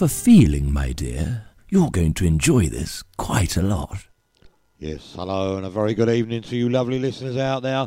have 0.00 0.10
a 0.10 0.14
feeling, 0.14 0.72
my 0.72 0.92
dear, 0.92 1.44
you're 1.68 1.90
going 1.90 2.14
to 2.14 2.24
enjoy 2.24 2.66
this 2.66 3.02
quite 3.18 3.58
a 3.58 3.62
lot. 3.62 4.06
Yes, 4.78 5.12
hello, 5.14 5.58
and 5.58 5.66
a 5.66 5.68
very 5.68 5.92
good 5.92 6.08
evening 6.08 6.40
to 6.40 6.56
you 6.56 6.70
lovely 6.70 6.98
listeners 6.98 7.36
out 7.36 7.62
there. 7.62 7.86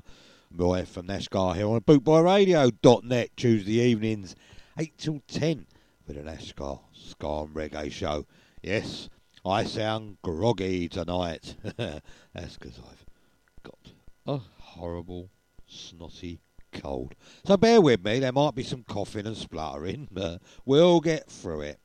Boy 0.52 0.86
from 0.86 1.08
Nashgar 1.08 1.56
here 1.56 1.68
on 1.68 1.82
bootboyradio.net 1.82 3.30
Tuesday 3.36 3.80
evenings, 3.80 4.36
8 4.78 4.96
till 4.96 5.24
10 5.28 5.66
for 6.06 6.14
the 6.14 6.20
Nashgar 6.20 6.82
Ska 6.94 7.28
and 7.28 7.56
Reggae 7.56 7.92
Show. 7.92 8.28
Yes, 8.62 9.10
I 9.44 9.64
sound 9.64 10.18
groggy 10.22 10.88
tonight. 10.90 11.56
That's 11.78 12.58
because 12.60 12.78
I've 12.78 13.06
got 13.64 13.92
a 14.28 14.38
horrible, 14.60 15.32
snotty 15.66 16.42
cold. 16.74 17.16
So 17.48 17.58
bear 17.58 17.82
with 17.82 18.06
me, 18.06 18.20
there 18.20 18.32
might 18.32 18.54
be 18.54 18.64
some 18.64 18.84
coughing 18.84 19.26
and 19.26 19.36
spluttering, 19.36 20.10
but 20.12 20.44
we'll 20.64 21.00
get 21.00 21.28
through 21.28 21.62
it. 21.62 21.80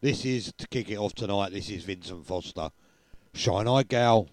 This 0.00 0.24
is, 0.24 0.52
to 0.58 0.68
kick 0.68 0.90
it 0.90 0.96
off 0.96 1.12
tonight, 1.12 1.50
this 1.50 1.68
is 1.70 1.82
Vincent 1.82 2.24
Foster. 2.24 2.70
Shine 3.34 3.66
Eye 3.66 3.82
Gal. 3.82 4.28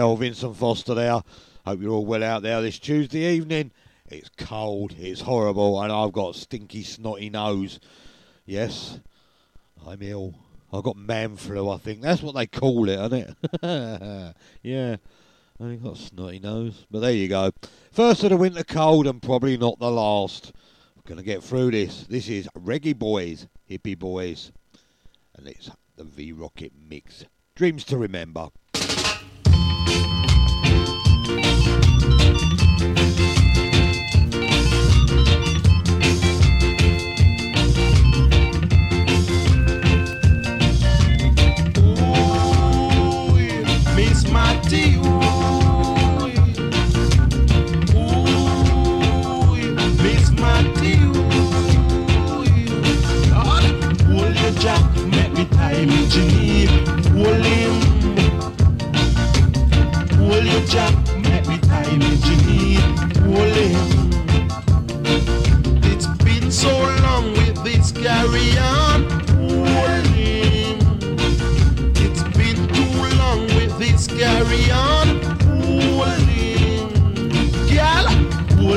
Shine 0.00 0.16
Vincent 0.16 0.56
Foster 0.56 0.94
there. 0.94 1.20
Hope 1.66 1.82
you're 1.82 1.92
all 1.92 2.06
well 2.06 2.24
out 2.24 2.40
there 2.40 2.62
this 2.62 2.78
Tuesday 2.78 3.34
evening. 3.34 3.70
It's 4.08 4.30
cold, 4.38 4.94
it's 4.98 5.20
horrible, 5.20 5.78
and 5.82 5.92
I've 5.92 6.12
got 6.12 6.36
stinky, 6.36 6.82
snotty 6.84 7.28
nose. 7.28 7.78
Yes, 8.46 8.98
I'm 9.86 10.00
ill. 10.00 10.36
I've 10.72 10.84
got 10.84 10.96
man 10.96 11.36
flu, 11.36 11.68
I 11.68 11.76
think. 11.76 12.00
That's 12.00 12.22
what 12.22 12.34
they 12.34 12.46
call 12.46 12.88
it, 12.88 12.98
isn't 12.98 13.36
it? 13.62 14.34
yeah, 14.62 14.96
I've 15.62 15.82
got 15.82 15.98
snotty 15.98 16.38
nose. 16.38 16.86
But 16.90 17.00
there 17.00 17.12
you 17.12 17.28
go. 17.28 17.50
First 17.92 18.24
of 18.24 18.30
the 18.30 18.38
winter 18.38 18.64
cold, 18.64 19.06
and 19.06 19.20
probably 19.20 19.58
not 19.58 19.78
the 19.80 19.90
last. 19.90 20.54
I'm 20.96 21.02
going 21.04 21.18
to 21.18 21.22
get 21.22 21.44
through 21.44 21.72
this. 21.72 22.06
This 22.08 22.30
is 22.30 22.48
Reggae 22.56 22.98
Boys, 22.98 23.48
Hippie 23.68 23.98
Boys, 23.98 24.50
and 25.36 25.46
it's 25.46 25.70
the 25.96 26.04
V 26.04 26.32
Rocket 26.32 26.72
mix. 26.88 27.26
Dreams 27.54 27.84
to 27.84 27.98
remember. 27.98 28.48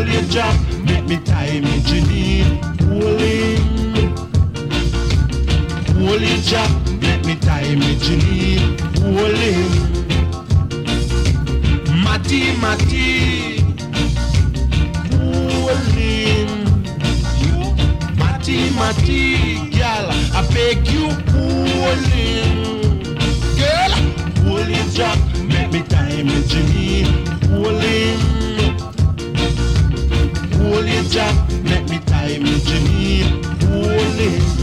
Hold 0.03 0.13
your 0.13 0.23
job, 0.29 0.55
make 0.85 1.05
me 1.05 1.17
tie 1.17 1.59
me 1.61 1.79
Janine. 1.81 2.61
Hold 2.81 3.21
him. 3.21 4.15
Hold 5.95 6.21
Holy 6.21 6.41
Jack, 6.41 6.69
make 7.01 7.25
me 7.25 7.35
tie 7.35 7.75
me 7.75 7.95
Janine. 7.95 8.79
Holy. 8.99 9.53
Matty, 12.03 12.55
Matty. 12.57 13.61
Holy. 15.15 16.45
Matty, 18.17 18.69
Matty. 18.75 19.69
Girl, 19.69 20.07
I 20.33 20.41
beg 20.53 20.87
you, 20.87 21.09
holy. 21.31 22.27
Girl, 23.57 23.93
holy 24.43 24.81
Jack, 24.91 25.17
make 25.43 25.71
me 25.71 25.81
tie 25.83 26.23
me 26.23 26.41
Janine. 26.43 27.07
Holy. 27.49 28.42
Holy 31.63 31.89
me 31.89 31.99
tie 32.05 32.39
me 32.39 32.59
Janine. 32.59 33.41
Holy. 33.63 34.62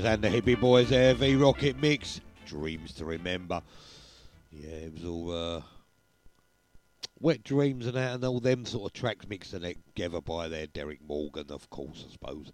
Boys 0.00 0.12
and 0.12 0.22
the 0.22 0.28
Hippie 0.28 0.58
Boys 0.58 0.88
there, 0.88 1.12
V 1.12 1.36
Rocket 1.36 1.78
Mix. 1.78 2.22
Dreams 2.46 2.94
to 2.94 3.04
remember. 3.04 3.60
Yeah, 4.50 4.70
it 4.70 4.94
was 4.94 5.04
all 5.04 5.30
uh, 5.30 5.60
Wet 7.18 7.44
Dreams 7.44 7.84
and 7.84 7.96
that, 7.96 8.14
and 8.14 8.24
all 8.24 8.40
them 8.40 8.64
sort 8.64 8.90
of 8.90 8.92
tracks 8.94 9.28
mixed 9.28 9.50
together 9.50 10.22
by 10.22 10.48
there. 10.48 10.66
Derek 10.66 11.00
Morgan, 11.06 11.48
of 11.50 11.68
course, 11.68 12.06
I 12.08 12.12
suppose. 12.12 12.50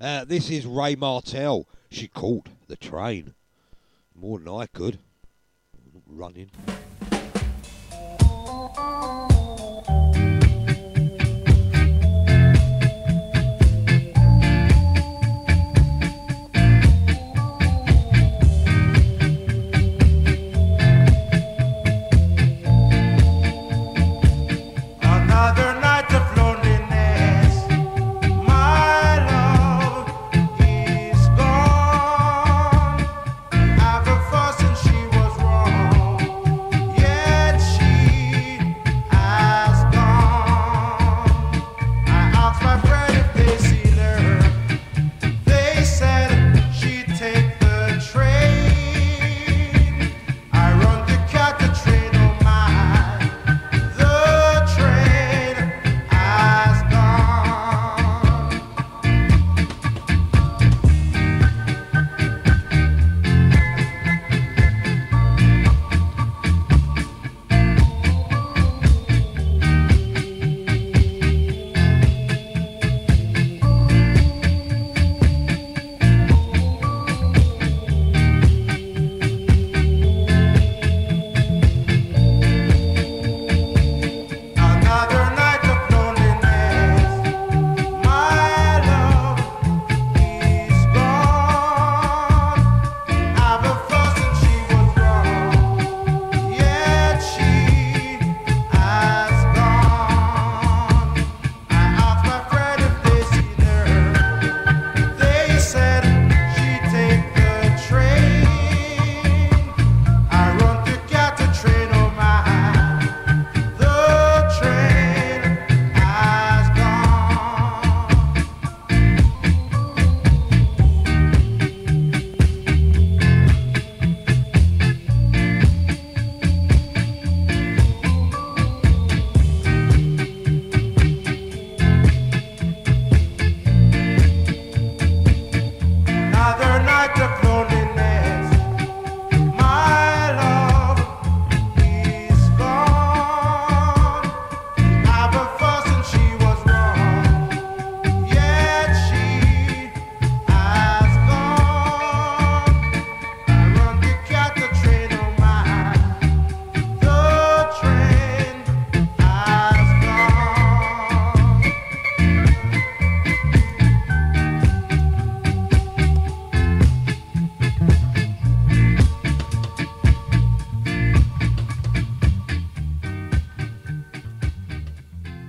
Uh, 0.00 0.24
this 0.24 0.50
is 0.50 0.66
Ray 0.66 0.96
Martell. 0.96 1.68
She 1.88 2.08
caught 2.08 2.48
the 2.66 2.76
train. 2.76 3.34
More 4.12 4.40
than 4.40 4.48
I 4.48 4.66
could. 4.66 4.98
Running. 6.04 6.50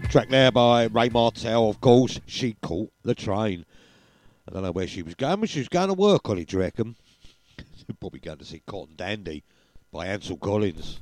Track 0.10 0.30
there 0.30 0.51
by 0.51 0.86
Ray 0.86 1.10
Martell, 1.10 1.70
of 1.70 1.80
course. 1.82 2.20
She 2.25 2.56
caught 2.63 2.92
the 3.04 3.13
train. 3.13 3.63
I 4.48 4.51
don't 4.51 4.63
know 4.63 4.72
where 4.72 4.88
she 4.88 5.04
was 5.04 5.13
going, 5.13 5.39
but 5.39 5.50
she 5.50 5.60
was 5.60 5.68
going 5.68 5.89
to 5.89 5.94
work 5.94 6.28
on 6.28 6.39
it, 6.39 6.48
do 6.48 6.58
you 6.58 6.63
reckon? 6.63 6.96
Probably 8.00 8.20
going 8.20 8.39
to 8.39 8.46
see 8.46 8.63
Cotton 8.66 8.96
Dandy 8.98 9.44
by 9.94 10.08
Ansel 10.08 10.38
Collins. 10.38 11.00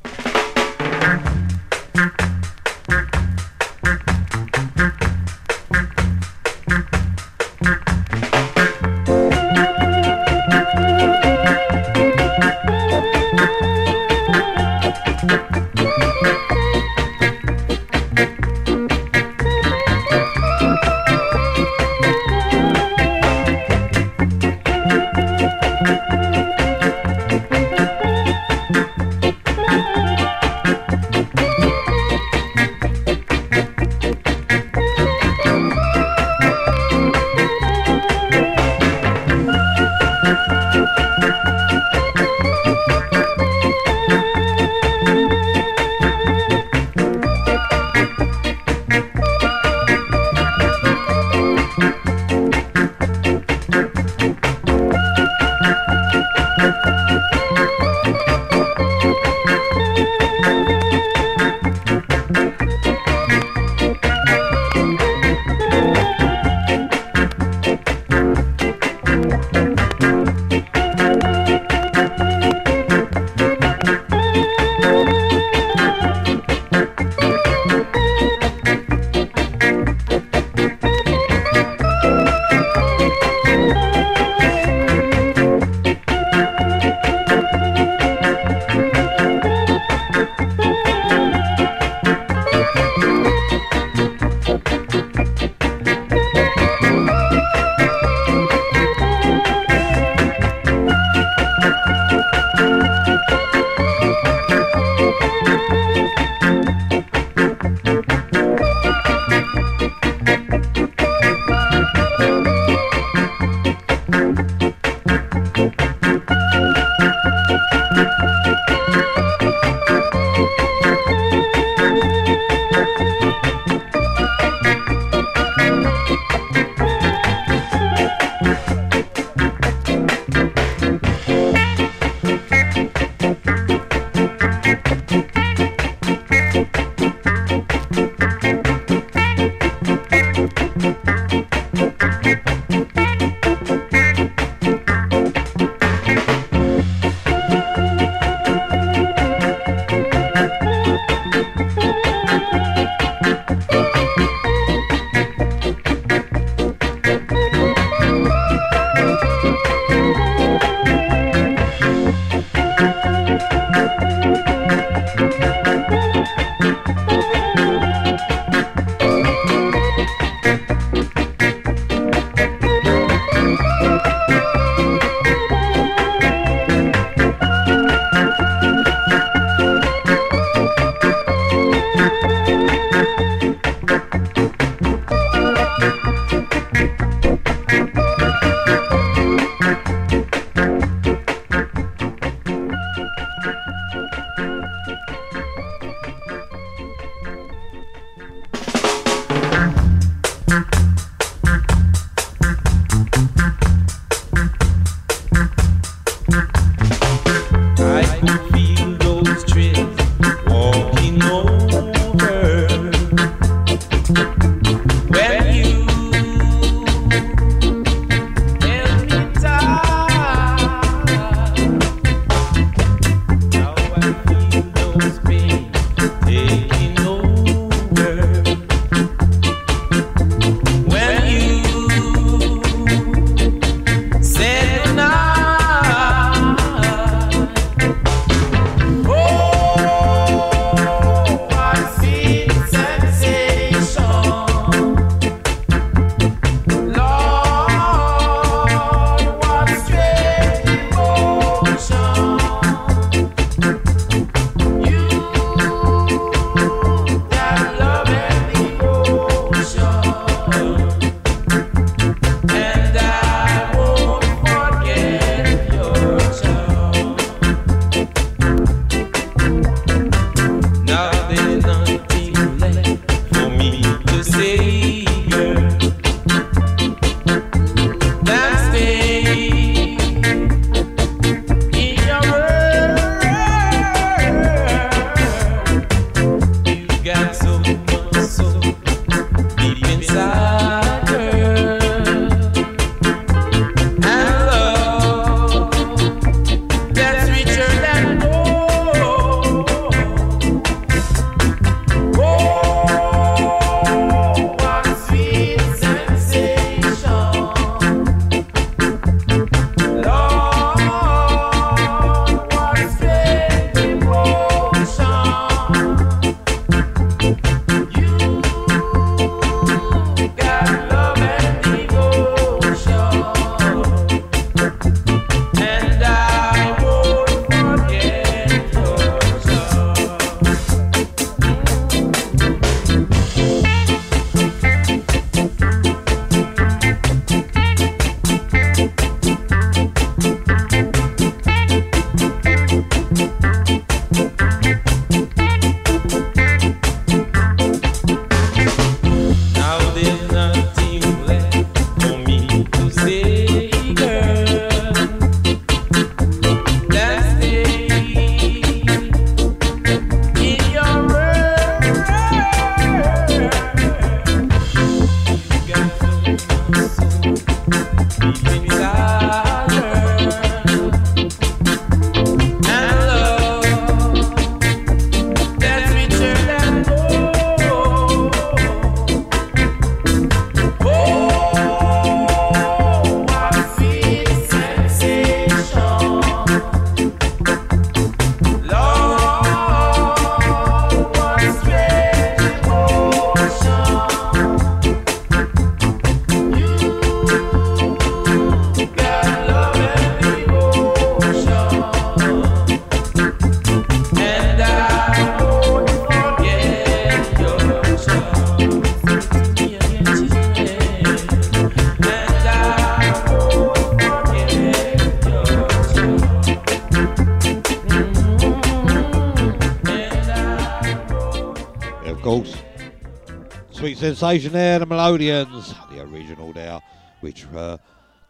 Sensation 424.16 424.54
there, 424.54 424.80
the 424.80 424.86
Melodians, 424.86 425.76
the 425.92 426.02
original 426.02 426.54
there, 426.54 426.80
which 427.20 427.46
uh, 427.54 427.78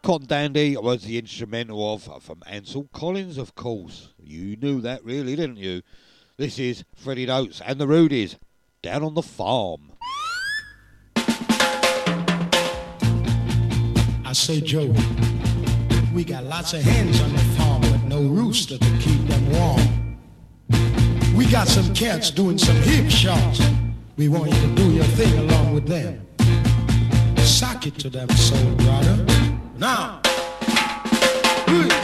Cotton 0.02 0.26
Dandy 0.26 0.76
was 0.76 1.04
the 1.04 1.20
instrumental 1.20 1.94
of 1.94 2.10
uh, 2.10 2.18
from 2.18 2.42
Ansel 2.48 2.90
Collins, 2.94 3.38
of 3.38 3.54
course. 3.54 4.10
You 4.20 4.56
knew 4.56 4.82
that, 4.82 5.06
really, 5.06 5.36
didn't 5.36 5.58
you? 5.58 5.84
This 6.38 6.58
is 6.58 6.84
Freddie 6.96 7.28
Notes 7.28 7.62
and 7.64 7.78
the 7.80 7.86
Rudies 7.86 8.38
down 8.82 9.04
on 9.04 9.14
the 9.14 9.22
farm. 9.22 9.92
I 14.26 14.34
say, 14.34 14.60
Joe, 14.62 14.92
we 16.12 16.24
got 16.24 16.44
lots 16.46 16.74
of 16.74 16.82
hens 16.82 17.22
on 17.22 17.34
the 17.34 17.40
farm, 17.56 17.82
but 17.82 18.04
no 18.06 18.24
rooster 18.24 18.80
to 18.80 18.98
keep 18.98 19.22
them 19.28 19.52
warm. 19.52 20.18
We 21.36 21.46
got 21.46 21.68
some 21.68 21.94
cats 21.94 22.32
doing 22.32 22.58
some 22.58 22.78
hip 22.78 23.12
shots. 23.12 23.62
We 24.18 24.30
want 24.30 24.52
you 24.52 24.60
to 24.62 24.76
do 24.76 24.92
your 24.94 25.04
thing 25.04 25.38
along 25.38 25.76
with 25.76 25.86
them. 25.86 26.26
Sock 27.38 27.86
it 27.86 28.00
to 28.00 28.10
them, 28.10 28.28
soul 28.30 28.72
brother. 28.78 29.24
Now. 29.78 30.22
Oh, 31.70 31.97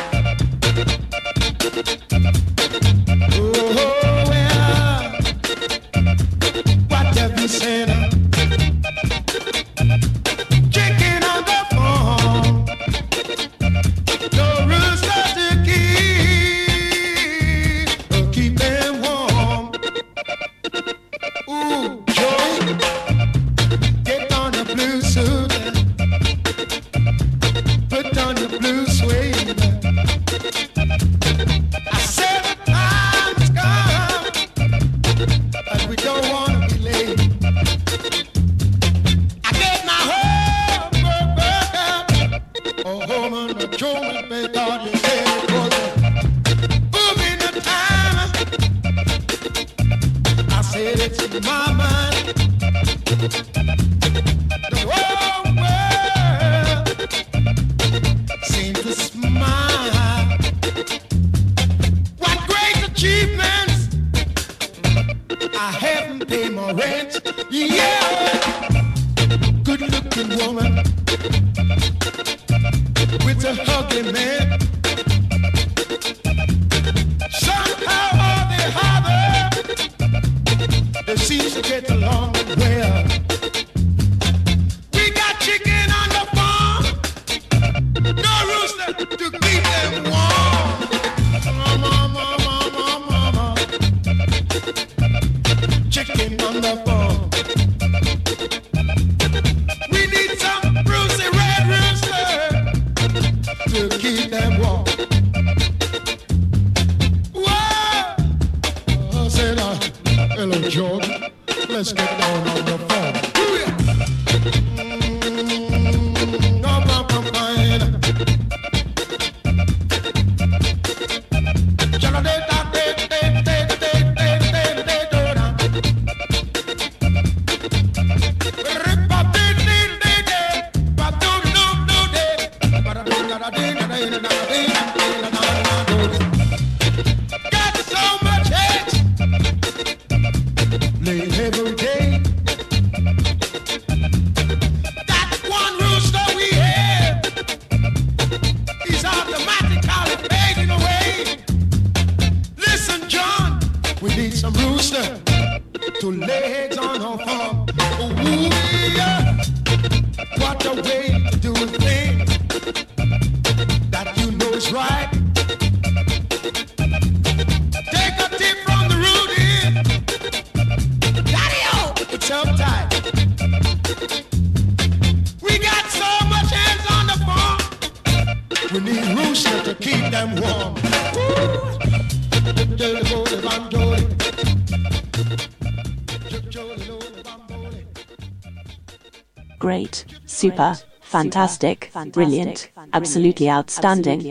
super, 190.53 190.77
fantastic, 191.01 191.91
brilliant, 192.11 192.69
absolutely 192.93 193.49
outstanding. 193.49 194.21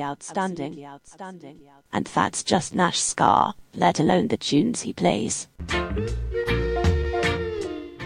And 1.93 2.07
that's 2.07 2.43
just 2.43 2.75
Nash 2.75 2.99
Scar, 2.99 3.55
let 3.75 4.01
alone 4.01 4.29
the 4.29 4.37
tunes 4.37 4.83
he 4.83 4.93
plays. 4.93 5.49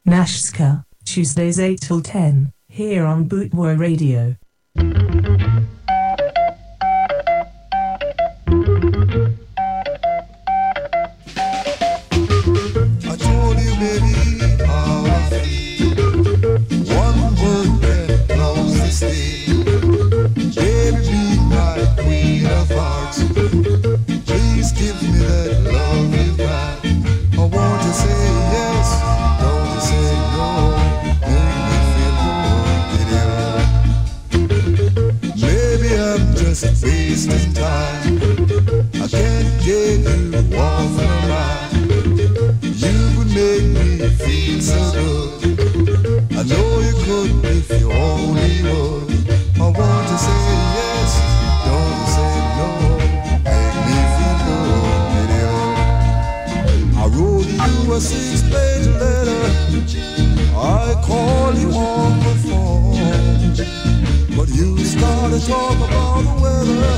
Nashska, 0.07 0.85
Tuesdays 1.03 1.59
8 1.59 1.81
till 1.81 1.99
10, 1.99 2.53
here 2.69 3.05
on 3.05 3.27
Bootboy 3.27 3.77
Radio. 3.77 4.37
So 44.67 44.91
good. 44.91 45.39
I 46.35 46.43
know 46.43 46.79
you 46.81 46.93
could 47.05 47.31
if 47.45 47.69
you 47.79 47.89
only 47.89 48.61
would. 48.63 49.07
I 49.55 49.57
want 49.63 50.07
to 50.11 50.17
say 50.17 50.41
yes, 50.77 51.11
don't 51.67 52.07
say 52.15 52.33
no. 52.57 52.69
Make 53.47 53.77
me 53.87 53.97
feel 54.15 54.37
good. 54.47 54.75
I 56.97 56.99
wrote 57.07 57.47
you 57.47 57.93
a 57.93 57.95
six-page 58.01 58.87
letter. 58.99 59.43
I 60.57 60.93
call 61.05 61.53
you 61.53 61.69
on 61.71 62.19
the 62.25 62.33
phone, 62.43 63.55
but 64.35 64.49
you 64.49 64.77
started 64.83 65.41
talking 65.47 65.83
about 65.87 66.23
the 66.23 66.33
weather. 66.43 66.97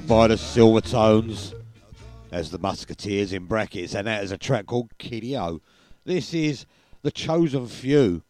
There 0.00 0.08
by 0.08 0.26
the 0.28 0.36
Silver 0.36 0.80
Tones. 0.80 1.54
As 2.32 2.50
the 2.50 2.58
Musketeers 2.58 3.32
in 3.32 3.46
brackets, 3.46 3.94
and 3.94 4.06
that 4.06 4.22
is 4.24 4.32
a 4.32 4.36
track 4.36 4.66
called 4.66 4.90
Kitty 4.98 5.36
O. 5.38 5.62
This 6.04 6.34
is 6.34 6.66
The 7.02 7.10
Chosen 7.10 7.66
Few. 7.66 8.22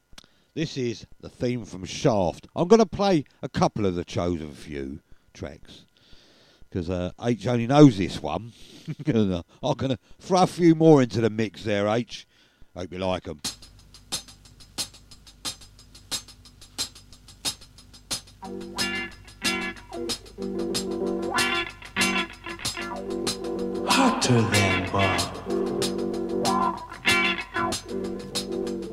This 0.55 0.77
is 0.77 1.07
the 1.21 1.29
theme 1.29 1.65
from 1.65 1.85
Shaft. 1.85 2.47
I'm 2.55 2.69
going 2.69 2.81
to 2.81 2.87
play 2.87 3.25
a 3.43 3.49
couple 3.49 3.87
of 3.87 3.95
the 3.95 4.05
Chosen 4.05 4.53
Few 4.53 5.01
tracks 5.33 5.87
because 6.69 6.91
uh, 6.91 7.11
H 7.25 7.47
only 7.47 7.67
knows 7.67 7.99
this 7.99 8.23
one. 8.23 8.53
I'm 9.07 9.43
going 9.77 9.91
to 9.91 9.99
throw 10.21 10.43
a 10.43 10.47
few 10.47 10.75
more 10.75 11.03
into 11.03 11.21
the 11.21 11.31
mix 11.31 11.65
there, 11.65 11.89
H. 11.89 12.29
Hope 12.77 12.93
you 12.93 12.99
like 12.99 13.25
them. 13.25 13.41
Hotter 23.99 24.43
than 24.43 24.91
bomb, 24.93 25.19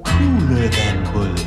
cooler 0.06 0.68
than 0.70 0.98
bullets. 1.12 1.44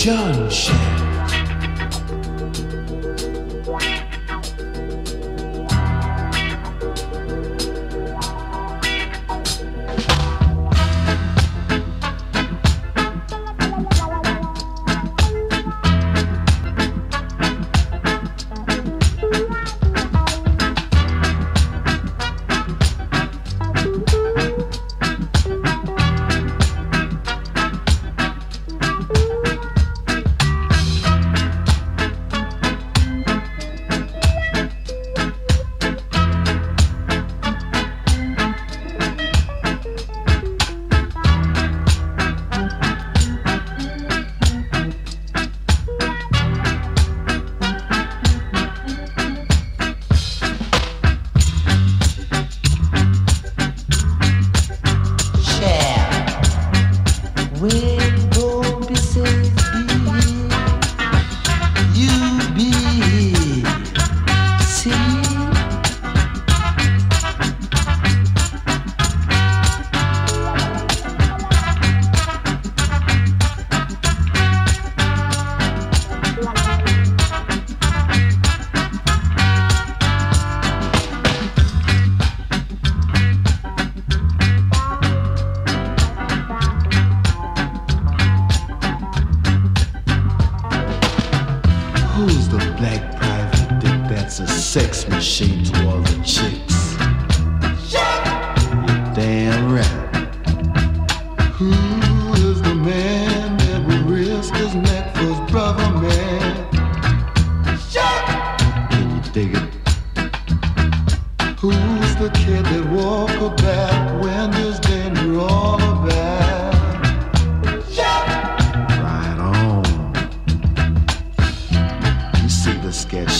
John 0.00 0.48
Shaft. 0.48 1.01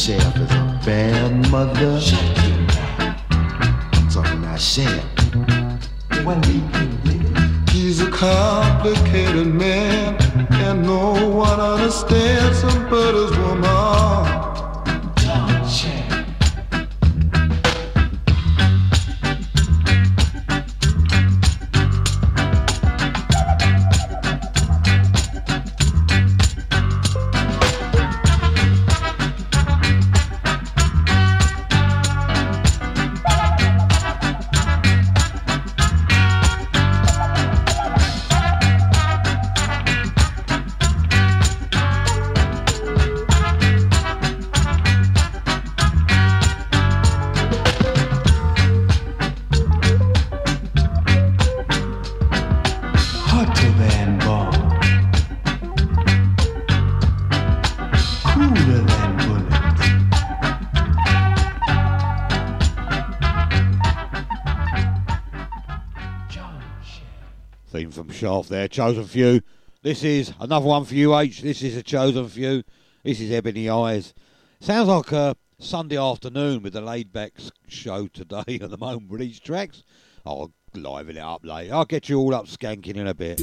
Chef 0.03 0.37
is 0.37 0.51
a 0.51 0.81
bad 0.85 1.49
mother. 1.53 2.01
I'm 3.31 4.09
talking 4.09 4.38
about 4.43 4.61
Shaft. 4.61 5.37
He's 7.71 8.01
a 8.01 8.11
complicated 8.11 9.47
man, 9.47 10.17
and 10.55 10.83
no 10.83 11.29
one 11.29 11.61
understands 11.61 12.62
him 12.62 12.91
but 12.91 13.15
his 13.15 13.31
woman. 13.38 14.52
There, 68.53 68.69
chosen 68.69 69.05
few. 69.05 69.41
This 69.83 70.05
is 70.05 70.33
another 70.38 70.67
one 70.67 70.85
for 70.85 70.95
you, 70.95 71.17
H. 71.17 71.41
This 71.41 71.62
is 71.62 71.75
a 71.77 71.83
chosen 71.83 72.29
few. 72.29 72.62
This 73.03 73.19
is 73.19 73.33
Ebony 73.33 73.69
Eyes. 73.69 74.12
Sounds 74.61 74.88
like 74.88 75.11
a 75.11 75.35
Sunday 75.59 75.97
afternoon 75.97 76.62
with 76.62 76.75
the 76.75 76.83
laid 76.83 77.12
back 77.12 77.33
show 77.67 78.09
today 78.09 78.59
at 78.62 78.71
the 78.71 78.77
moment 78.79 79.11
with 79.11 79.21
these 79.21 79.41
tracks. 79.41 79.83
I'll 80.27 80.53
liven 80.75 81.17
it 81.17 81.21
up 81.21 81.45
later. 81.45 81.75
I'll 81.75 81.87
get 81.87 82.11
you 82.11 82.19
all 82.19 82.35
up 82.35 82.47
skanking 82.47 82.97
in 82.97 83.07
a 83.07 83.15
bit. 83.15 83.41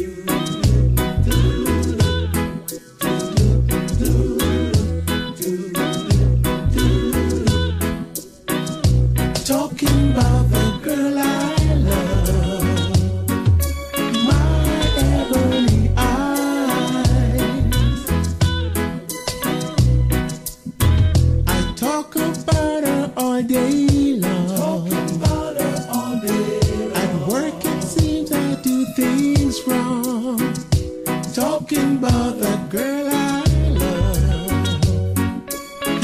Talking 31.69 31.97
about 31.97 32.39
the 32.39 32.57
girl 32.71 33.07
I 33.11 33.43
love, 33.69 34.49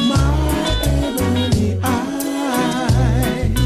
my 0.08 0.78
ebony 0.84 1.80
eyes. 1.84 3.58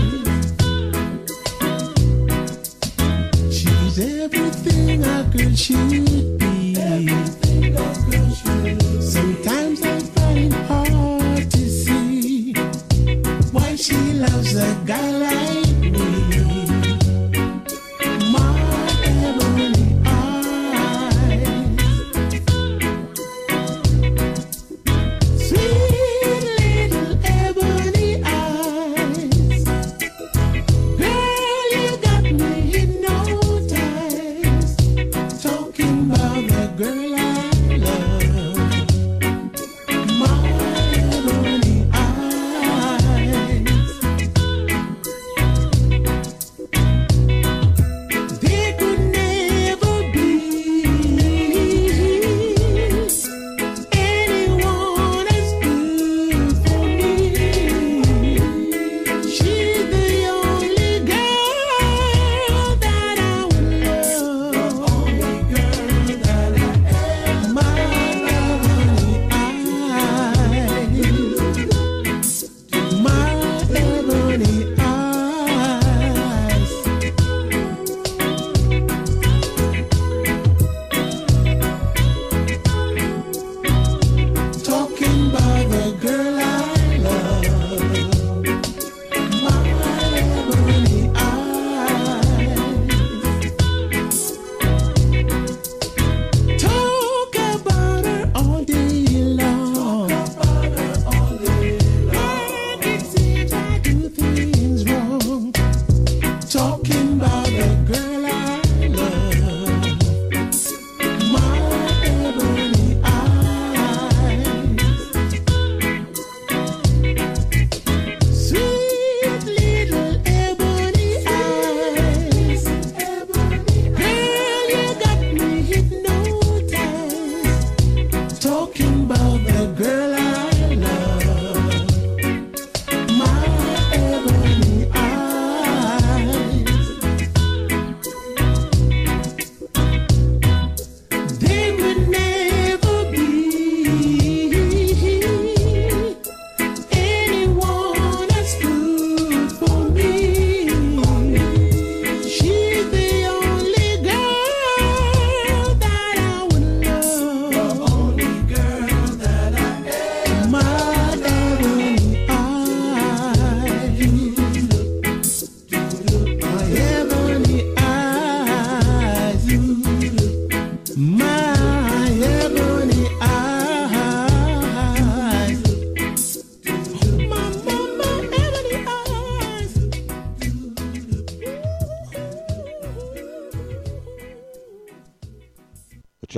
She's 3.53 3.99
everything 3.99 5.03
a 5.03 5.23
girl 5.25 5.53
should 5.55 6.48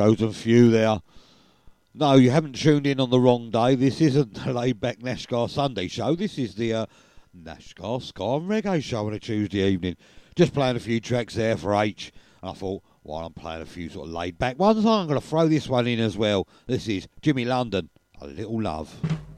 chosen 0.01 0.33
few 0.33 0.71
there. 0.71 0.99
No, 1.93 2.15
you 2.15 2.31
haven't 2.31 2.55
tuned 2.55 2.87
in 2.87 2.99
on 2.99 3.11
the 3.11 3.19
wrong 3.19 3.51
day. 3.51 3.75
This 3.75 4.01
isn't 4.01 4.33
the 4.33 4.51
laid 4.51 4.79
back 4.79 4.97
Nashgar 4.97 5.47
Sunday 5.47 5.87
show. 5.87 6.15
This 6.15 6.39
is 6.39 6.55
the 6.55 6.73
uh, 6.73 6.85
Nashgar 7.39 8.01
Ska 8.01 8.23
and 8.23 8.49
Reggae 8.49 8.81
show 8.81 9.05
on 9.05 9.13
a 9.13 9.19
Tuesday 9.19 9.59
evening. 9.59 9.95
Just 10.35 10.55
playing 10.55 10.75
a 10.75 10.79
few 10.79 10.99
tracks 10.99 11.35
there 11.35 11.55
for 11.55 11.75
H. 11.75 12.11
And 12.41 12.49
I 12.49 12.53
thought, 12.53 12.81
while 13.03 13.27
I'm 13.27 13.33
playing 13.33 13.61
a 13.61 13.65
few 13.67 13.89
sort 13.89 14.07
of 14.07 14.13
laid 14.13 14.39
back 14.39 14.57
ones, 14.57 14.83
I'm 14.83 15.05
going 15.05 15.21
to 15.21 15.27
throw 15.27 15.47
this 15.47 15.69
one 15.69 15.85
in 15.85 15.99
as 15.99 16.17
well. 16.17 16.47
This 16.65 16.87
is 16.87 17.07
Jimmy 17.21 17.45
London, 17.45 17.91
A 18.21 18.25
Little 18.25 18.59
Love. 18.59 19.30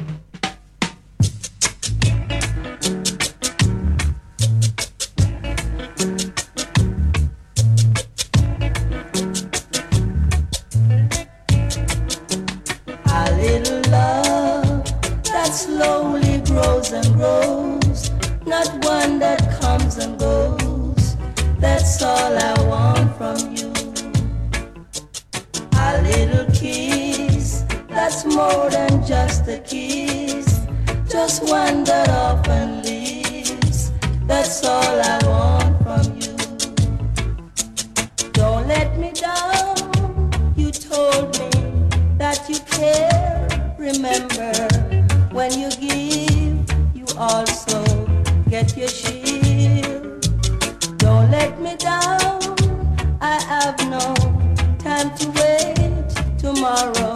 All 22.04 22.38
I 22.38 22.54
want 22.68 23.18
from 23.18 23.56
you. 23.56 23.72
A 25.78 26.02
little 26.02 26.46
kiss 26.54 27.64
that's 27.88 28.26
more 28.26 28.70
than 28.70 29.06
just 29.06 29.48
a 29.48 29.60
kiss, 29.60 30.66
just 31.10 31.44
one 31.44 31.84
that 31.86 32.10
often 32.10 32.84
leaves. 32.84 33.92
That's 34.28 34.66
all 34.66 35.00
I 35.02 35.20
want 35.26 35.84
from 35.84 36.06
you. 36.20 36.36
Don't 38.34 38.68
let 38.68 38.98
me 38.98 39.12
down. 39.12 39.76
You 40.58 40.72
told 40.72 41.40
me 41.40 41.50
that 42.18 42.50
you 42.50 42.60
care. 42.78 43.48
Remember, 43.78 44.54
when 45.32 45.52
you 45.58 45.70
give, 45.72 46.66
you 46.96 47.06
also 47.18 47.84
get 48.50 48.76
your 48.76 48.90
shield. 48.90 49.13
Let 51.44 51.60
me 51.60 51.76
down. 51.76 52.40
I 53.20 53.36
have 53.52 53.78
no 53.90 54.00
time 54.80 55.14
to 55.18 55.26
wait. 55.40 56.08
Tomorrow 56.38 57.16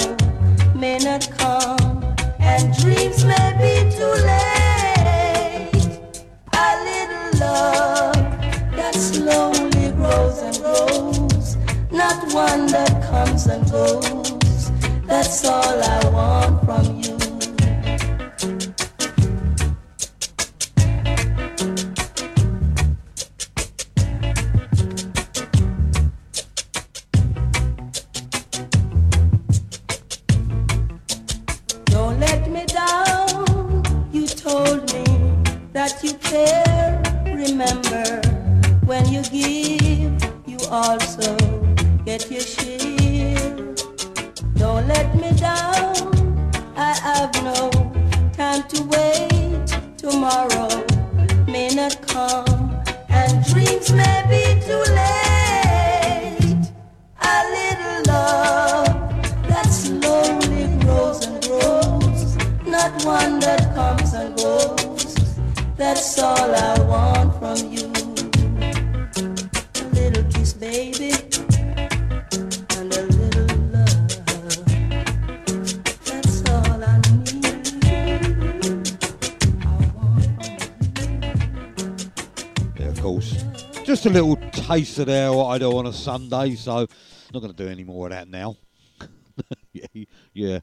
may 0.76 0.98
not 0.98 1.30
come, 1.38 2.14
and 2.38 2.64
dreams 2.78 3.24
may 3.24 3.50
be 3.64 3.74
too 3.96 4.14
late. 4.28 5.72
A 6.52 6.70
little 6.90 7.40
love 7.40 8.20
that 8.76 8.96
slowly 8.96 9.92
grows 9.94 10.40
and 10.48 10.58
grows, 10.62 11.56
not 11.90 12.18
one 12.34 12.68
that 12.68 12.94
comes 13.10 13.48
and 13.48 13.64
goes. 13.72 14.72
That's 15.06 15.46
all 15.46 15.82
I 15.96 16.10
want 16.10 16.66
from 16.66 17.00
you. 17.02 17.07
Taste 84.78 85.00
of 85.00 85.08
what 85.36 85.46
I 85.48 85.58
do 85.58 85.76
on 85.76 85.88
a 85.88 85.94
Sunday, 85.94 86.54
so 86.54 86.86
not 87.34 87.40
going 87.40 87.54
to 87.54 87.64
do 87.64 87.68
any 87.68 87.84
more 87.84 88.08
of 88.08 88.12
that 88.12 88.28
now. 88.28 88.56
yeah. 90.34 90.60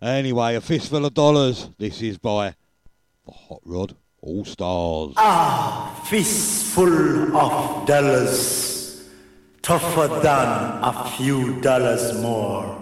Anyway, 0.00 0.54
a 0.54 0.60
fistful 0.60 1.04
of 1.04 1.14
dollars. 1.14 1.68
This 1.76 2.00
is 2.00 2.16
by 2.16 2.54
the 3.26 3.32
Hot 3.32 3.60
Rod 3.64 3.96
All 4.20 4.44
Stars. 4.44 5.14
Ah, 5.16 6.00
fistful 6.08 7.36
of 7.36 7.86
dollars, 7.86 9.08
tougher 9.62 10.06
than 10.20 10.48
a 10.82 11.12
few 11.16 11.60
dollars 11.60 12.20
more. 12.22 12.79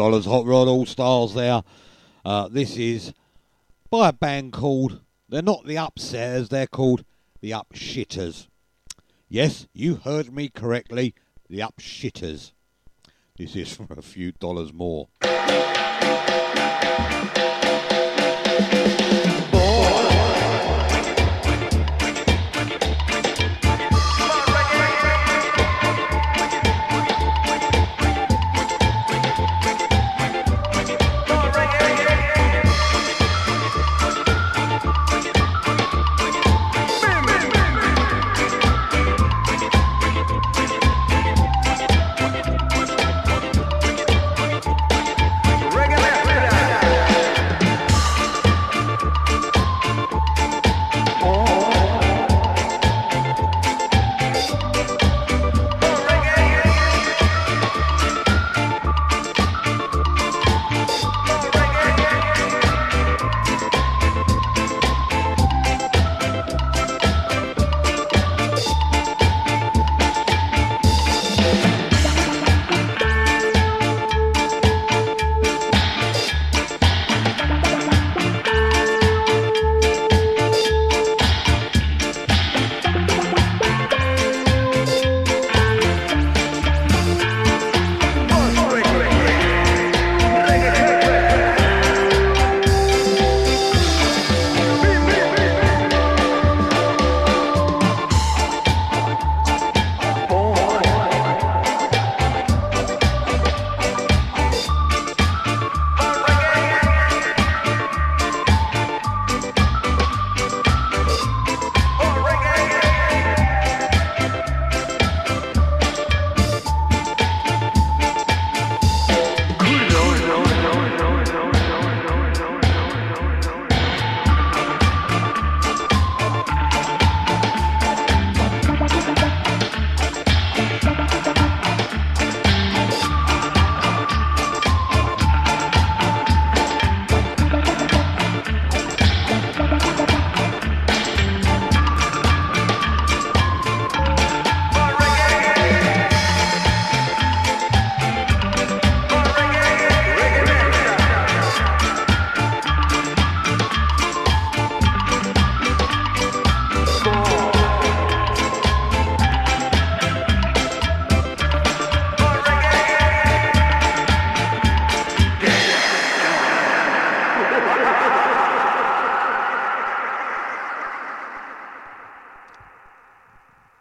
Dollars, 0.00 0.24
Hot 0.24 0.46
Rod 0.46 0.66
All 0.66 0.86
Stars 0.86 1.34
there. 1.34 1.62
Uh, 2.24 2.48
this 2.48 2.78
is 2.78 3.12
by 3.90 4.08
a 4.08 4.14
band 4.14 4.50
called, 4.50 5.02
they're 5.28 5.42
not 5.42 5.66
the 5.66 5.74
Upsetters, 5.74 6.48
they're 6.48 6.66
called 6.66 7.04
the 7.42 7.50
Upshitters. 7.50 8.46
Yes, 9.28 9.66
you 9.74 9.96
heard 9.96 10.32
me 10.32 10.48
correctly, 10.48 11.14
the 11.50 11.58
Upshitters. 11.58 12.52
This 13.36 13.54
is 13.54 13.72
for 13.76 13.92
a 13.92 14.00
few 14.00 14.32
dollars 14.32 14.72
more. 14.72 15.08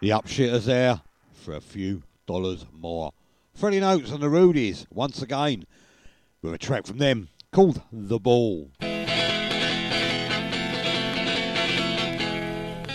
Upshitters 0.10 0.66
there 0.66 1.01
for 1.34 1.53
a 1.53 1.62
few 1.62 2.03
dollars 2.26 2.66
more. 2.72 3.12
Freddie 3.53 3.80
Notes 3.80 4.12
and 4.12 4.22
the 4.22 4.28
Rudies 4.28 4.86
once 4.89 5.22
again 5.22 5.66
with 6.41 6.53
a 6.53 6.57
track 6.57 6.86
from 6.86 6.97
them 6.97 7.30
called 7.51 7.82
The 7.91 8.20
Ball. 8.20 8.72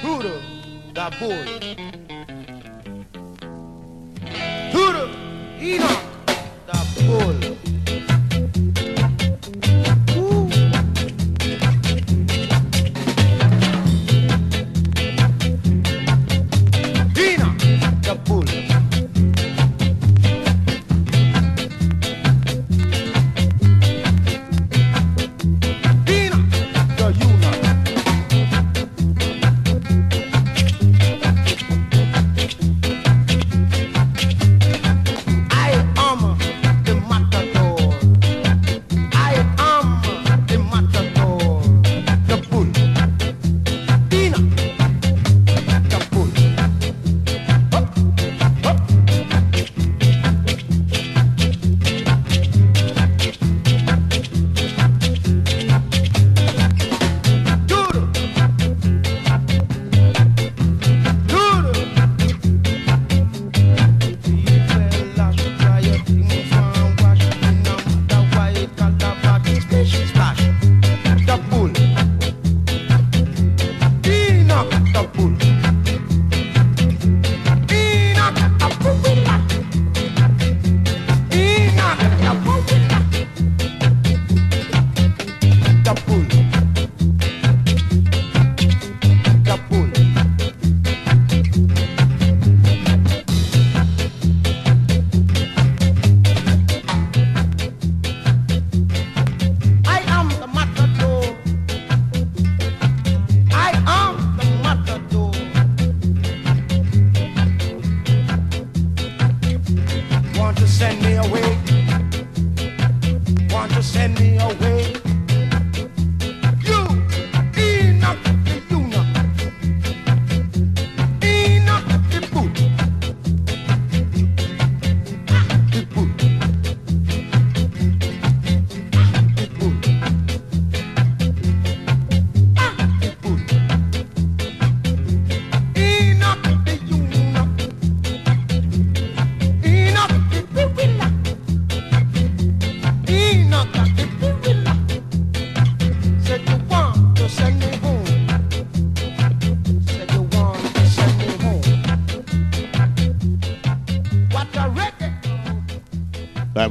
Hoodoo, 0.02 0.40
da. 0.92 1.73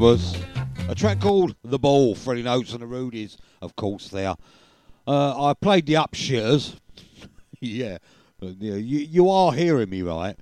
Was. 0.04 0.36
A 0.90 0.96
track 0.96 1.22
called 1.22 1.56
The 1.64 1.80
Ball, 1.80 2.14
Freddie 2.14 2.44
Notes 2.44 2.74
and 2.74 2.82
the 2.82 2.86
Rudies, 2.86 3.38
of 3.62 3.74
course, 3.78 4.10
there. 4.10 4.36
Uh, 5.08 5.46
I 5.46 5.54
played 5.54 5.86
the 5.86 5.94
Upshitters. 5.94 6.76
yeah, 7.62 8.00
you, 8.42 8.74
you 8.74 9.30
are 9.30 9.54
hearing 9.54 9.90
me 9.90 10.02
right 10.02 10.38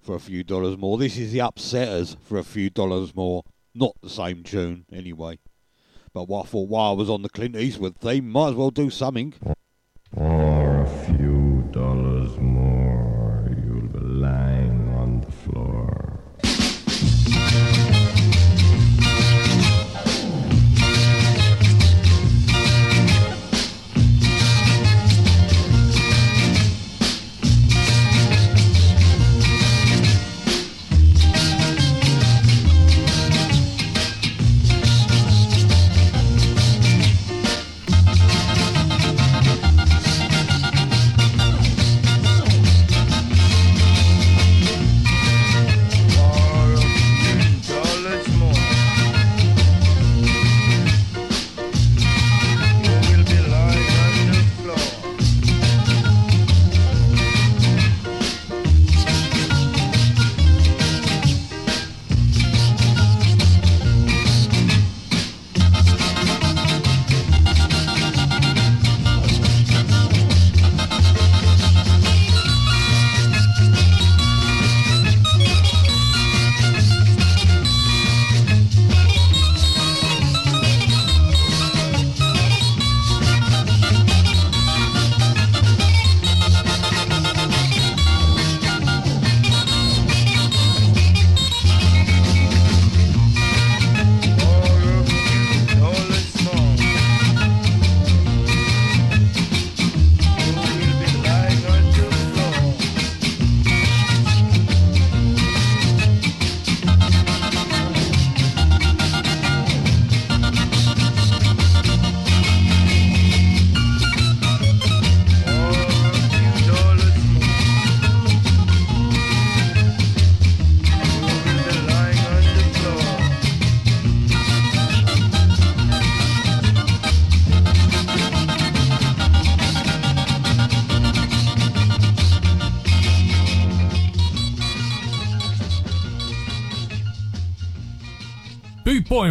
for 0.00 0.14
a 0.14 0.20
few 0.20 0.44
dollars 0.44 0.78
more. 0.78 0.96
This 0.96 1.18
is 1.18 1.32
the 1.32 1.40
Upsetters 1.40 2.16
for 2.22 2.38
a 2.38 2.44
few 2.44 2.70
dollars 2.70 3.12
more. 3.16 3.42
Not 3.74 3.96
the 4.00 4.08
same 4.08 4.44
tune, 4.44 4.84
anyway. 4.92 5.40
But 6.12 6.28
what 6.28 6.46
I 6.46 6.48
thought 6.48 6.68
while 6.68 6.92
I 6.92 6.94
was 6.94 7.10
on 7.10 7.22
the 7.22 7.28
Clint 7.28 7.56
Eastwood 7.56 7.96
theme, 7.96 8.30
might 8.30 8.50
as 8.50 8.54
well 8.54 8.70
do 8.70 8.90
something. 8.90 9.34
For 10.14 10.82
a 10.82 11.16
few 11.16 11.39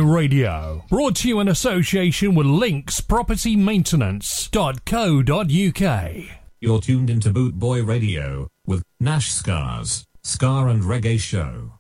Radio, 0.10 0.84
brought 0.90 1.16
to 1.18 1.28
you 1.28 1.40
in 1.40 1.48
association 1.48 2.34
with 2.36 2.48
Links 2.48 3.00
Property 3.00 3.56
Maintenance.co.uk. 3.56 6.14
You're 6.60 6.82
tuned 6.82 7.10
into 7.10 7.32
Boot 7.32 7.58
Boy 7.58 7.84
Radio 7.84 8.50
with 8.66 8.84
Nash 9.00 9.32
Scars, 9.32 10.06
Ska 10.24 10.66
and 10.66 10.84
Reggae 10.84 11.20
Show. 11.20 11.72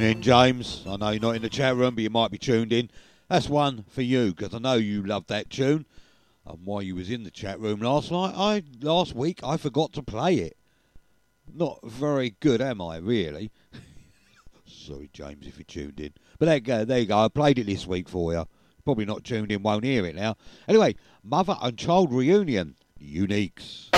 Listening, 0.00 0.22
James? 0.22 0.82
I 0.88 0.96
know 0.96 1.10
you're 1.10 1.20
not 1.20 1.36
in 1.36 1.42
the 1.42 1.50
chat 1.50 1.76
room, 1.76 1.94
but 1.94 2.02
you 2.02 2.08
might 2.08 2.30
be 2.30 2.38
tuned 2.38 2.72
in. 2.72 2.88
That's 3.28 3.50
one 3.50 3.84
for 3.90 4.00
you 4.00 4.32
because 4.32 4.54
I 4.54 4.58
know 4.58 4.74
you 4.74 5.02
love 5.02 5.26
that 5.26 5.50
tune. 5.50 5.84
And 6.46 6.64
while 6.64 6.80
you 6.80 6.94
was 6.94 7.10
in 7.10 7.22
the 7.22 7.30
chat 7.30 7.60
room 7.60 7.80
last 7.80 8.10
night, 8.10 8.32
I 8.34 8.62
last 8.80 9.14
week 9.14 9.40
I 9.44 9.58
forgot 9.58 9.92
to 9.92 10.02
play 10.02 10.36
it. 10.36 10.56
Not 11.52 11.80
very 11.84 12.34
good, 12.40 12.62
am 12.62 12.80
I? 12.80 12.96
Really? 12.96 13.50
Sorry, 14.66 15.10
James, 15.12 15.46
if 15.46 15.58
you 15.58 15.64
tuned 15.64 16.00
in. 16.00 16.14
But 16.38 16.46
there 16.46 16.54
you 16.54 16.60
go. 16.62 16.84
There 16.86 16.98
you 17.00 17.06
go. 17.06 17.18
I 17.18 17.28
played 17.28 17.58
it 17.58 17.66
this 17.66 17.86
week 17.86 18.08
for 18.08 18.32
you. 18.32 18.46
Probably 18.86 19.04
not 19.04 19.22
tuned 19.22 19.52
in, 19.52 19.62
won't 19.62 19.84
hear 19.84 20.06
it 20.06 20.16
now. 20.16 20.38
Anyway, 20.66 20.94
mother 21.22 21.58
and 21.60 21.76
child 21.76 22.10
reunion, 22.10 22.74
uniques. 22.98 23.90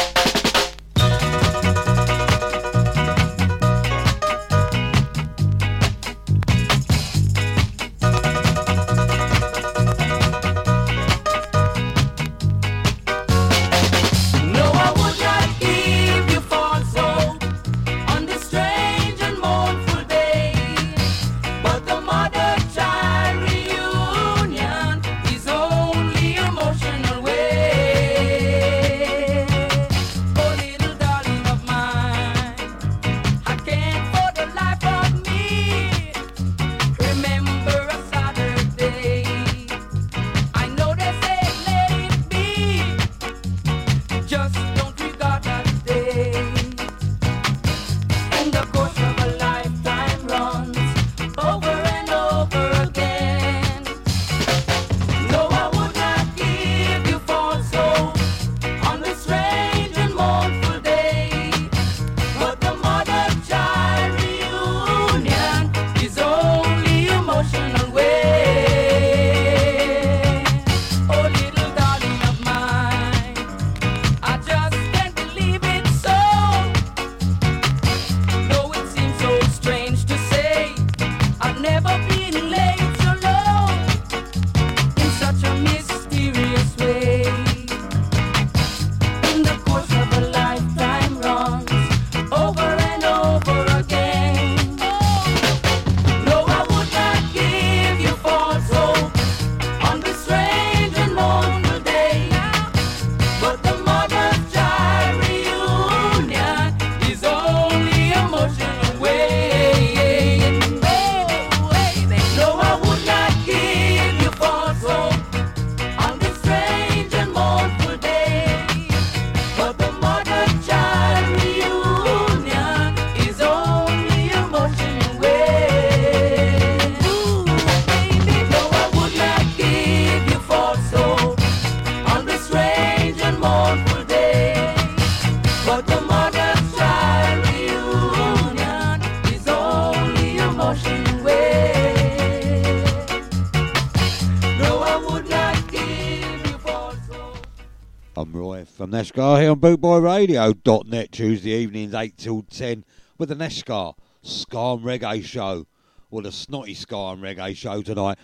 Nashgar 149.02 149.40
here 149.40 149.50
on 149.50 149.58
bootboyradio.net 149.58 151.10
Tuesday 151.10 151.50
evenings 151.50 151.92
8 151.92 152.16
till 152.16 152.42
10 152.42 152.84
with 153.18 153.30
the 153.30 153.34
Nashgar 153.34 153.94
Ska 154.22 154.56
and 154.74 154.84
Reggae 154.84 155.24
Show. 155.24 155.66
Or 156.12 156.22
the 156.22 156.30
Snotty 156.30 156.72
Ska 156.74 156.96
and 156.96 157.20
Reggae 157.20 157.56
Show 157.56 157.82
tonight. 157.82 158.16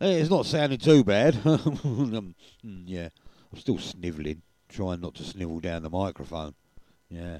Eh, 0.00 0.06
It's 0.20 0.30
not 0.30 0.46
sounding 0.46 0.78
too 0.78 1.02
bad. 1.02 1.34
Mm, 1.44 2.34
yeah, 2.86 3.08
I'm 3.52 3.58
still 3.58 3.78
snivelling, 3.78 4.42
trying 4.68 5.00
not 5.00 5.14
to 5.16 5.24
snivel 5.24 5.58
down 5.58 5.82
the 5.82 5.90
microphone. 5.90 6.54
Yeah, 7.08 7.38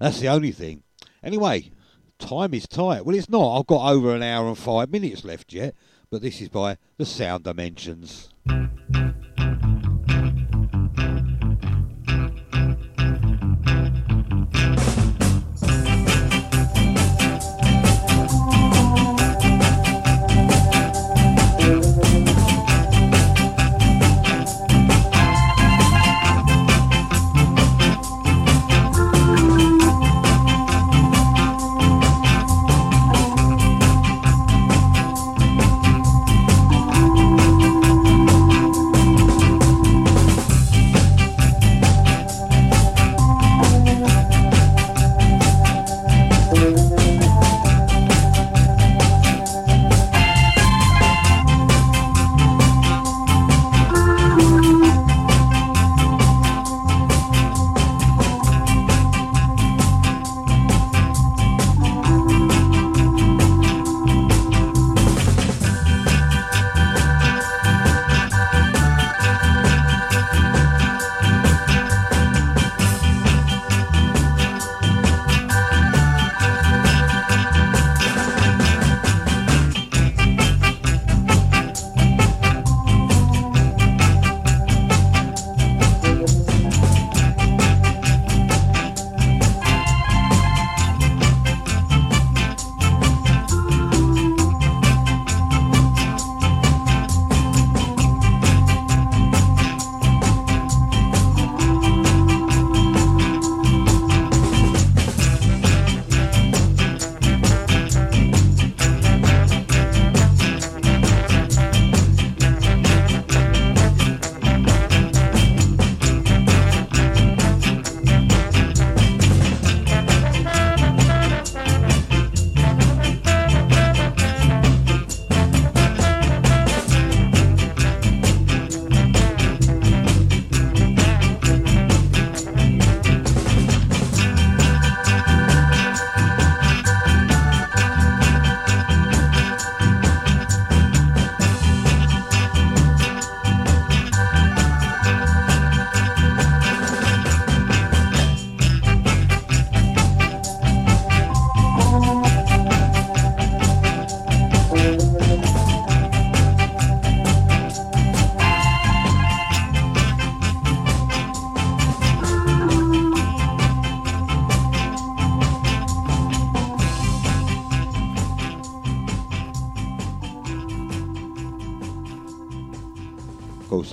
that's 0.00 0.18
the 0.18 0.26
only 0.28 0.50
thing. 0.50 0.82
Anyway, 1.22 1.70
time 2.18 2.54
is 2.54 2.66
tight. 2.66 3.04
Well, 3.04 3.14
it's 3.14 3.28
not. 3.28 3.56
I've 3.56 3.66
got 3.66 3.88
over 3.92 4.16
an 4.16 4.22
hour 4.24 4.48
and 4.48 4.58
five 4.58 4.90
minutes 4.90 5.24
left 5.24 5.52
yet, 5.52 5.76
but 6.10 6.22
this 6.22 6.40
is 6.40 6.48
by 6.48 6.78
the 6.96 7.04
Sound 7.04 7.44
Dimensions. 7.44 8.30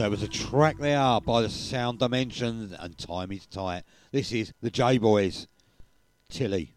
Course, 0.10 0.20
there 0.20 0.28
was 0.28 0.36
a 0.36 0.49
track 0.49 0.78
there 0.80 1.22
by 1.22 1.41
the 1.41 1.49
Sound 1.49 1.99
Dimensions, 1.99 2.74
and 2.78 2.97
time 2.97 3.32
is 3.32 3.45
tight. 3.45 3.84
This 4.12 4.34
is 4.34 4.51
the 4.62 4.70
J 4.70 4.97
Boys, 4.97 5.47
Tilly. 6.30 6.74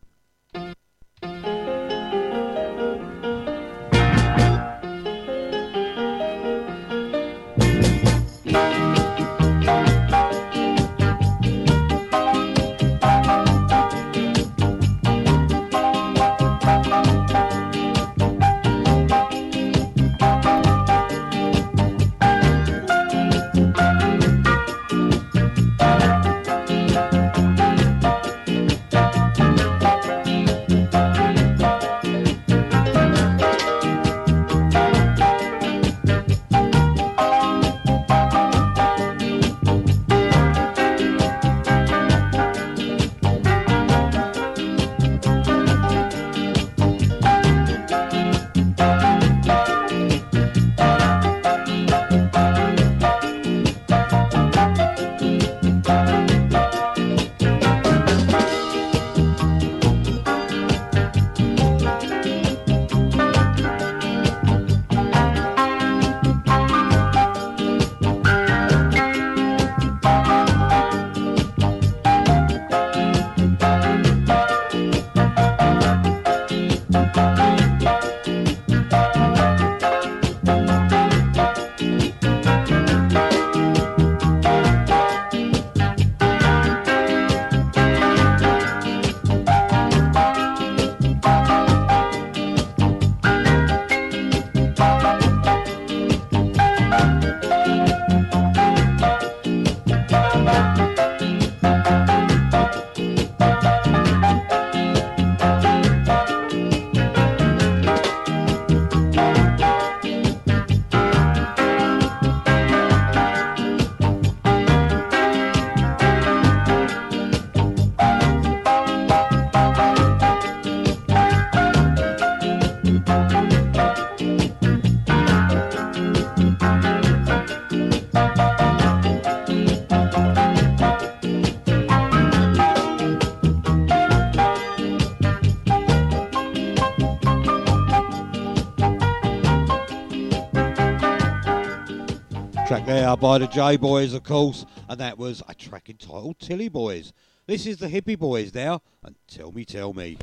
By 143.20 143.38
the 143.38 143.46
J 143.46 143.76
Boys, 143.76 144.12
of 144.14 144.22
course, 144.22 144.66
and 144.88 145.00
that 145.00 145.18
was 145.18 145.42
a 145.48 145.54
track 145.54 145.88
entitled 145.88 146.38
Tilly 146.38 146.68
Boys. 146.68 147.12
This 147.46 147.66
is 147.66 147.78
the 147.78 147.88
Hippy 147.88 148.14
Boys 148.14 148.54
now, 148.54 148.82
and 149.02 149.16
tell 149.26 149.50
me, 149.52 149.64
tell 149.64 149.92
me. 149.92 150.16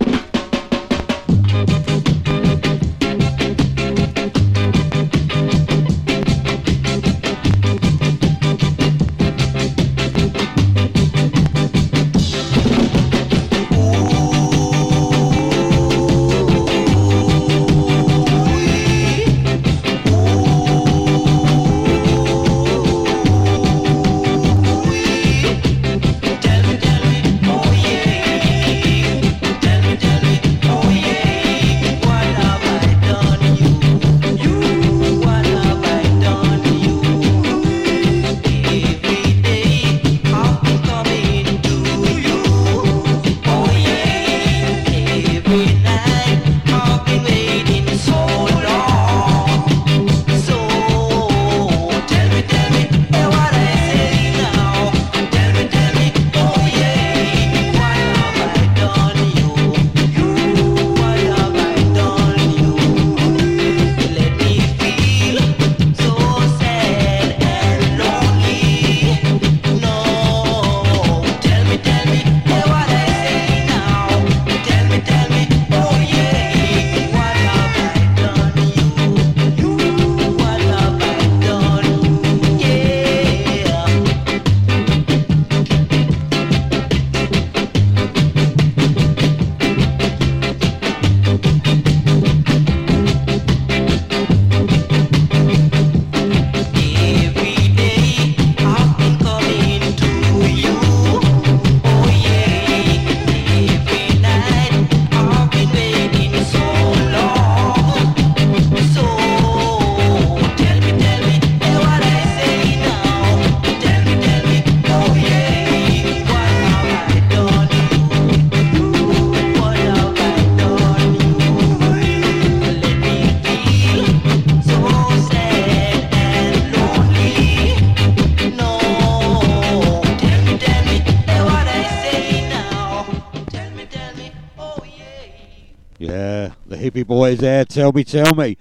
Boys 137.14 137.38
there. 137.38 137.64
Tell 137.64 137.91
me, 137.91 138.03
tell 138.03 138.34
me. 138.34 138.57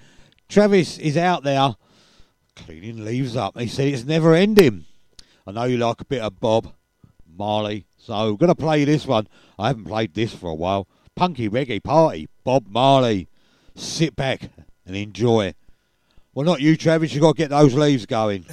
Travis 0.47 0.99
is 0.99 1.17
out 1.17 1.43
there 1.43 1.75
cleaning 2.55 3.03
leaves 3.03 3.35
up. 3.35 3.59
He 3.59 3.67
said 3.67 3.89
it's 3.89 4.05
never 4.05 4.35
ending. 4.35 4.85
I 5.47 5.53
know 5.53 5.65
you 5.65 5.79
like 5.79 6.03
a 6.03 6.05
bit 6.05 6.21
of 6.21 6.39
Bob 6.39 6.71
Marley, 7.27 7.87
so 7.97 8.37
gonna 8.37 8.55
play 8.55 8.85
this 8.85 9.07
one. 9.07 9.27
I 9.59 9.69
haven't 9.69 9.87
played 9.87 10.13
this 10.13 10.35
for 10.35 10.51
a 10.51 10.55
while. 10.55 10.87
Punky 11.17 11.49
Reggae 11.49 11.83
Party, 11.83 12.29
Bob 12.45 12.67
Marley. 12.69 13.27
Sit 13.75 14.17
back 14.17 14.51
and 14.85 14.97
enjoy. 14.97 15.55
Well, 16.35 16.45
not 16.45 16.61
you, 16.61 16.77
Travis. 16.77 17.15
You've 17.15 17.23
got 17.23 17.37
to 17.37 17.39
get 17.39 17.49
those 17.49 17.73
leaves 17.73 18.05
going. 18.05 18.45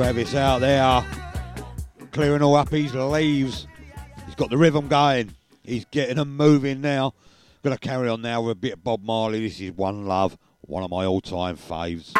Travis 0.00 0.34
out 0.34 0.62
there. 0.62 1.04
Clearing 2.12 2.40
all 2.40 2.56
up 2.56 2.70
his 2.70 2.94
leaves. 2.94 3.66
He's 4.24 4.34
got 4.34 4.48
the 4.48 4.56
rhythm 4.56 4.88
going. 4.88 5.34
He's 5.62 5.84
getting 5.90 6.16
them 6.16 6.38
moving 6.38 6.80
now. 6.80 7.12
Gonna 7.62 7.76
carry 7.76 8.08
on 8.08 8.22
now 8.22 8.40
with 8.40 8.52
a 8.52 8.54
bit 8.54 8.72
of 8.72 8.82
Bob 8.82 9.02
Marley. 9.04 9.46
This 9.46 9.60
is 9.60 9.72
One 9.72 10.06
Love, 10.06 10.38
one 10.62 10.82
of 10.82 10.90
my 10.90 11.04
all 11.04 11.20
time 11.20 11.58
faves. 11.58 12.14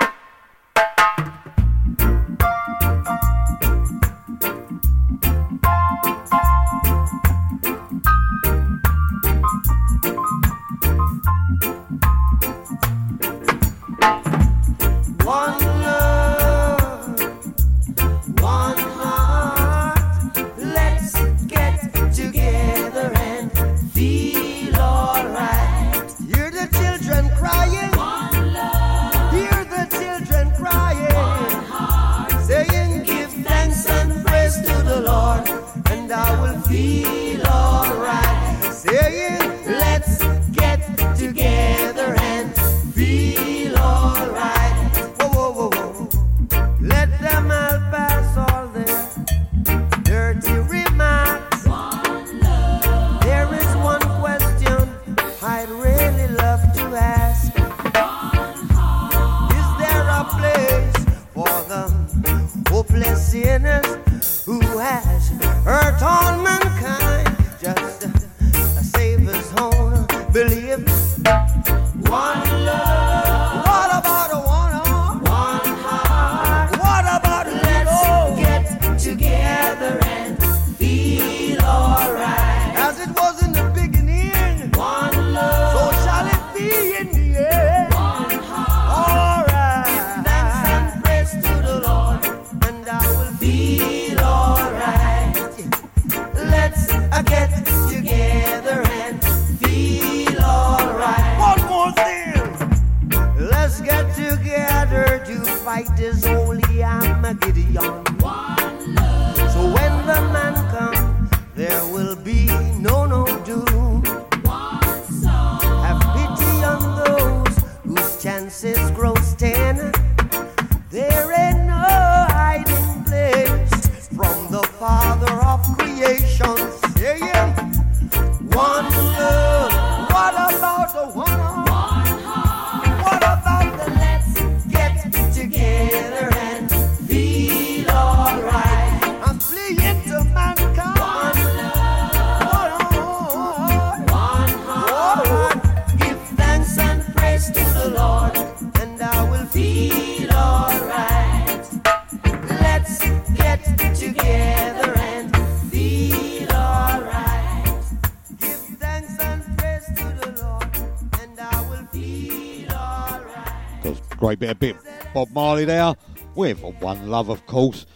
With 166.58 166.82
One 166.82 167.08
Love, 167.08 167.28
of 167.28 167.46
course. 167.46 167.86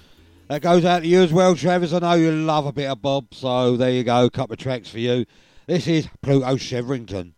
That 0.48 0.62
goes 0.62 0.84
out 0.84 1.00
to 1.00 1.08
you 1.08 1.22
as 1.22 1.32
well, 1.32 1.56
Travis. 1.56 1.92
I 1.92 1.98
know 1.98 2.14
you 2.14 2.30
love 2.30 2.66
a 2.66 2.72
bit 2.72 2.88
of 2.88 3.02
Bob, 3.02 3.34
so 3.34 3.76
there 3.76 3.90
you 3.90 4.04
go, 4.04 4.26
a 4.26 4.30
couple 4.30 4.52
of 4.52 4.60
tracks 4.60 4.88
for 4.88 4.98
you. 4.98 5.24
This 5.66 5.88
is 5.88 6.08
Pluto 6.22 6.54
Shervington 6.54 7.32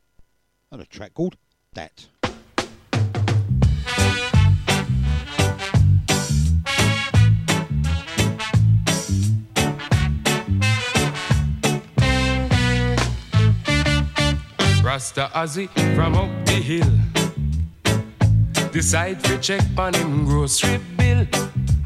and 0.71 0.83
a 0.83 0.85
track 0.85 1.15
called 1.15 1.37
That. 1.73 2.09
Rasta 14.85 15.31
Ozzy 15.35 15.69
from 15.95 16.15
up 16.15 16.47
the 16.47 16.53
hill. 16.53 16.93
Decide 18.73 19.25
to 19.25 19.39
check 19.39 19.63
on 19.79 19.95
him 19.95 20.27
grocery 20.27 20.79
bill. 21.07 21.27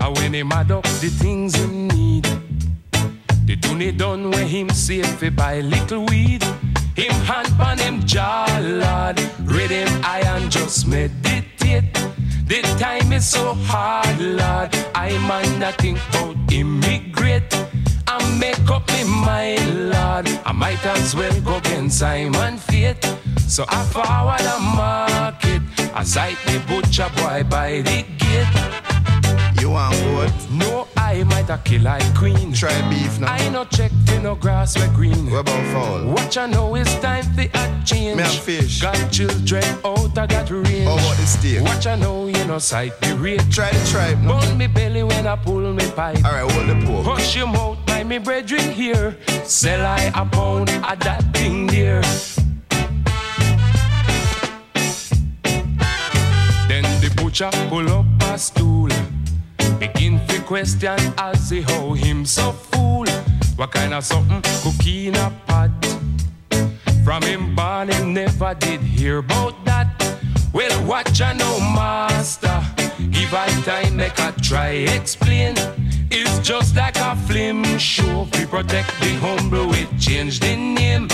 And 0.00 0.16
when 0.16 0.34
him 0.34 0.52
add 0.52 0.70
up 0.70 0.84
the 1.02 1.10
things 1.22 1.54
him 1.54 1.88
need, 1.88 2.26
the 3.46 3.56
tune 3.56 3.96
done 3.96 4.30
when 4.30 4.46
him 4.46 4.68
save 4.70 5.08
fi 5.18 5.28
buy 5.30 5.60
little 5.60 6.04
weed. 6.06 6.42
Him 6.96 7.14
hand 7.28 7.52
on 7.60 7.78
him 7.78 7.96
jaw, 8.04 8.46
lord. 8.60 9.16
Read 9.54 9.70
him 9.70 9.90
eye 10.04 10.24
and 10.34 10.50
just 10.50 10.86
meditate. 10.86 11.92
The 12.50 12.60
time 12.78 13.12
is 13.12 13.26
so 13.28 13.54
hard, 13.68 14.18
lord. 14.20 14.70
I 14.94 15.10
man 15.28 15.58
nothing 15.58 15.96
about 16.08 16.36
immigrate. 16.52 17.52
I 18.06 18.16
make 18.38 18.68
up 18.70 18.88
my 18.88 19.04
mind, 19.04 19.90
Lord. 19.90 20.26
I 20.44 20.52
might 20.52 20.84
as 20.84 21.14
well 21.14 21.40
go 21.42 21.58
against 21.58 21.98
Simon 22.00 22.58
Fate. 22.58 23.06
So 23.46 23.64
I 23.68 23.84
forward 23.94 24.46
a 24.54 24.58
market. 24.82 25.62
I 25.94 26.02
sight 26.02 26.38
the 26.46 26.58
butcher 26.66 27.10
boy 27.16 27.44
by 27.48 27.82
the 27.82 28.02
gate. 28.18 28.79
You 29.60 29.70
want 29.70 29.94
goat? 30.00 30.32
No, 30.50 30.88
I 30.96 31.22
might 31.24 31.50
a 31.50 31.58
kill 31.58 31.82
like 31.82 32.14
queen. 32.14 32.52
Try 32.52 32.72
beef 32.88 33.20
now. 33.20 33.30
I 33.30 33.48
no 33.50 33.64
check 33.66 33.92
for 34.06 34.18
no 34.20 34.34
grass 34.34 34.78
where 34.78 34.88
green. 34.94 35.30
What 35.30 35.40
about 35.40 35.64
fowl? 35.72 36.06
What 36.06 36.34
you 36.34 36.46
know 36.46 36.74
is 36.76 36.88
time 37.00 37.24
for 37.34 37.42
a 37.42 37.82
change. 37.84 38.16
Me 38.16 38.22
have 38.22 38.32
fish. 38.32 38.80
Got 38.80 39.12
children 39.12 39.62
out 39.84 40.04
of 40.06 40.14
that 40.14 40.50
range. 40.50 40.84
How 40.84 40.94
about 40.94 41.16
the 41.18 41.26
steak? 41.26 41.62
What 41.62 41.84
you 41.84 41.96
know, 41.96 42.26
you 42.26 42.44
know, 42.46 42.58
sight 42.58 42.98
the 43.02 43.14
rate. 43.16 43.42
Try 43.50 43.70
the 43.70 43.86
tribe 43.86 44.22
now. 44.22 44.40
Burn 44.40 44.56
me 44.56 44.66
belly 44.66 45.02
when 45.02 45.26
I 45.26 45.36
pull 45.36 45.72
me 45.74 45.90
pipe. 45.90 46.24
Alright, 46.24 46.50
hold 46.50 46.68
the 46.68 46.86
pork. 46.86 47.04
Hush 47.04 47.36
your 47.36 47.46
mouth, 47.46 47.78
my 47.88 48.02
me 48.02 48.16
brethren 48.16 48.70
here. 48.70 49.16
Sell 49.44 49.84
I 49.84 50.10
a 50.14 50.24
pound 50.24 50.70
of 50.70 50.98
that 51.00 51.22
thing 51.34 51.66
there. 51.66 52.00
Then 56.66 56.84
the 57.02 57.12
butcher 57.16 57.50
pull 57.68 57.88
up 57.90 58.06
a 58.22 58.38
stool. 58.38 58.89
Begin 59.80 60.20
to 60.26 60.42
question 60.42 60.98
as 61.16 61.48
he 61.48 61.62
how 61.62 61.94
him 61.94 62.26
so 62.26 62.52
fool. 62.52 63.06
What 63.56 63.72
kind 63.72 63.94
of 63.94 64.04
something 64.04 64.42
cookie 64.62 65.08
in 65.08 65.14
a 65.14 65.32
pot? 65.46 65.70
From 67.02 67.22
him 67.22 67.54
born 67.54 67.88
him 67.88 68.12
never 68.12 68.52
did 68.52 68.82
hear 68.82 69.20
about 69.20 69.54
that. 69.64 69.88
Well, 70.52 70.86
watch 70.86 71.22
I 71.22 71.32
know, 71.32 71.58
master. 71.60 72.60
Give 73.10 73.32
I 73.32 73.46
time, 73.64 73.96
make 73.96 74.20
I 74.20 74.32
try 74.42 74.68
explain. 74.98 75.54
It's 76.10 76.46
just 76.46 76.76
like 76.76 76.98
a 76.98 77.16
film 77.16 77.64
show. 77.78 78.28
We 78.34 78.44
protect 78.44 78.90
the 79.00 79.14
humble, 79.22 79.66
we 79.68 79.86
change 79.98 80.40
the 80.40 80.56
name. 80.56 81.08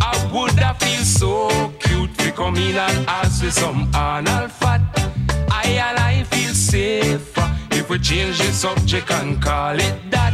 I 0.00 0.14
would 0.32 0.52
have 0.60 0.78
feel 0.78 1.02
so 1.02 1.72
cute. 1.80 2.16
We 2.24 2.30
come 2.30 2.54
in 2.58 2.76
and 2.76 3.08
ask 3.08 3.42
for 3.42 3.50
some 3.50 3.90
anal 3.92 4.46
fat. 4.46 4.82
I 5.50 5.66
and 5.66 5.98
I 5.98 6.22
feel 6.22 6.54
safer 6.54 7.33
if 7.84 7.90
we 7.90 7.98
change 7.98 8.38
the 8.38 8.44
subject 8.44 9.10
and 9.10 9.42
call 9.42 9.78
it 9.78 9.94
that. 10.10 10.32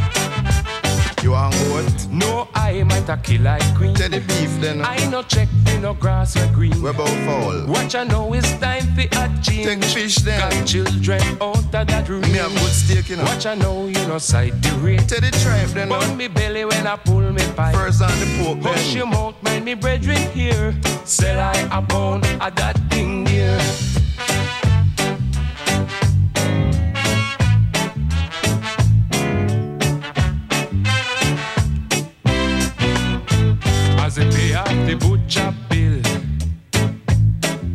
You 1.21 1.31
want 1.31 1.53
goat? 1.67 2.07
No, 2.09 2.47
I 2.55 2.83
might 2.83 3.09
a 3.09 3.17
kill 3.17 3.41
like 3.41 3.75
queen. 3.75 3.93
The 3.93 4.23
beef 4.25 4.51
then. 4.61 4.81
I 4.81 4.97
no 5.09 5.21
check 5.23 5.49
for 5.65 5.77
no 5.79 5.93
grass 5.93 6.37
or 6.37 6.47
green. 6.53 6.81
We 6.81 6.89
about 6.89 7.09
foul. 7.25 7.67
Watch 7.67 7.95
I 7.95 8.05
know 8.05 8.33
it's 8.33 8.51
time 8.59 8.83
for 8.95 9.01
a 9.01 9.27
change. 9.43 9.65
Take 9.65 9.83
fish 9.83 10.15
then. 10.17 10.39
Got 10.39 10.65
children 10.65 11.21
out 11.41 11.57
of 11.57 11.71
that 11.71 12.07
room. 12.07 12.21
Me 12.21 12.39
a 12.39 12.47
good 12.47 12.73
steak, 12.81 13.09
you 13.09 13.17
know. 13.17 13.23
Watch 13.25 13.45
I 13.45 13.55
know 13.55 13.87
you 13.87 14.07
no 14.07 14.17
side 14.17 14.53
the 14.63 14.71
rate. 14.77 15.07
The 15.09 15.19
tribe 15.43 15.69
then. 15.69 15.89
Burn 15.89 16.15
me 16.15 16.27
belly 16.29 16.63
when 16.63 16.87
I 16.87 16.95
pull 16.95 17.31
me 17.31 17.43
pipe. 17.55 17.75
First 17.75 18.01
on 18.01 18.17
the 18.19 18.27
pork 18.41 18.59
Hush 18.59 18.87
then. 18.87 18.97
your 18.97 19.07
mouth, 19.07 19.35
mind 19.43 19.65
me 19.65 19.73
brethren 19.73 20.21
here. 20.31 20.73
Sell 21.03 21.39
I 21.39 21.53
a 21.71 21.81
pound 21.81 22.25
of 22.25 22.55
that 22.55 22.79
thing 22.89 23.25
here. 23.25 23.59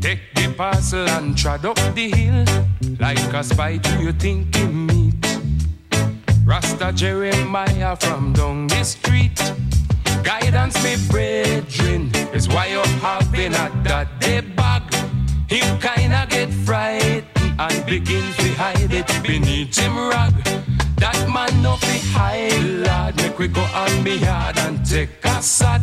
Take 0.00 0.34
the 0.34 0.52
parcel 0.56 1.08
and 1.08 1.36
trod 1.36 1.64
up 1.64 1.76
the 1.94 2.10
hill. 2.10 2.44
Like 3.00 3.32
a 3.32 3.42
spy, 3.42 3.78
do 3.78 4.02
you 4.02 4.12
think 4.12 4.54
he 4.54 4.66
meet? 4.66 5.14
Rasta 6.44 6.92
Jeremiah 6.92 7.96
from 7.96 8.32
down 8.34 8.66
the 8.66 8.84
street. 8.84 9.38
Guidance, 10.22 10.76
me 10.84 10.96
brethren, 11.10 12.10
is 12.34 12.46
why 12.48 12.66
you're 12.66 12.94
having 13.00 13.54
a 13.54 13.70
that 13.84 14.08
day 14.20 14.40
bag. 14.40 14.82
Him 15.48 15.78
kinda 15.78 16.26
get 16.28 16.50
frightened 16.66 17.24
and 17.58 17.86
begin 17.86 18.24
to 18.34 18.48
hide 18.54 18.92
it 18.92 19.08
beneath 19.22 19.78
him 19.78 19.96
rag. 20.10 20.34
That 20.96 21.18
man 21.32 21.62
no 21.62 21.76
fi 21.76 21.98
hide, 22.12 22.64
lad. 22.86 23.16
Make 23.16 23.38
we 23.38 23.48
go 23.48 23.62
on 23.74 24.02
me 24.02 24.16
yard 24.16 24.58
and 24.58 24.84
take 24.84 25.24
a 25.24 25.40
sat. 25.42 25.82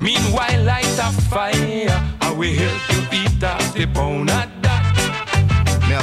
Meanwhile, 0.00 0.62
light 0.64 0.84
a 0.98 1.12
fire. 1.28 2.14
I 2.20 2.30
will 2.30 2.54
help 2.54 3.12
you 3.12 3.18
eat 3.18 3.42
off 3.42 3.74
the 3.74 3.86
pound 3.86 4.30
of 4.30 4.62
that. 4.62 4.78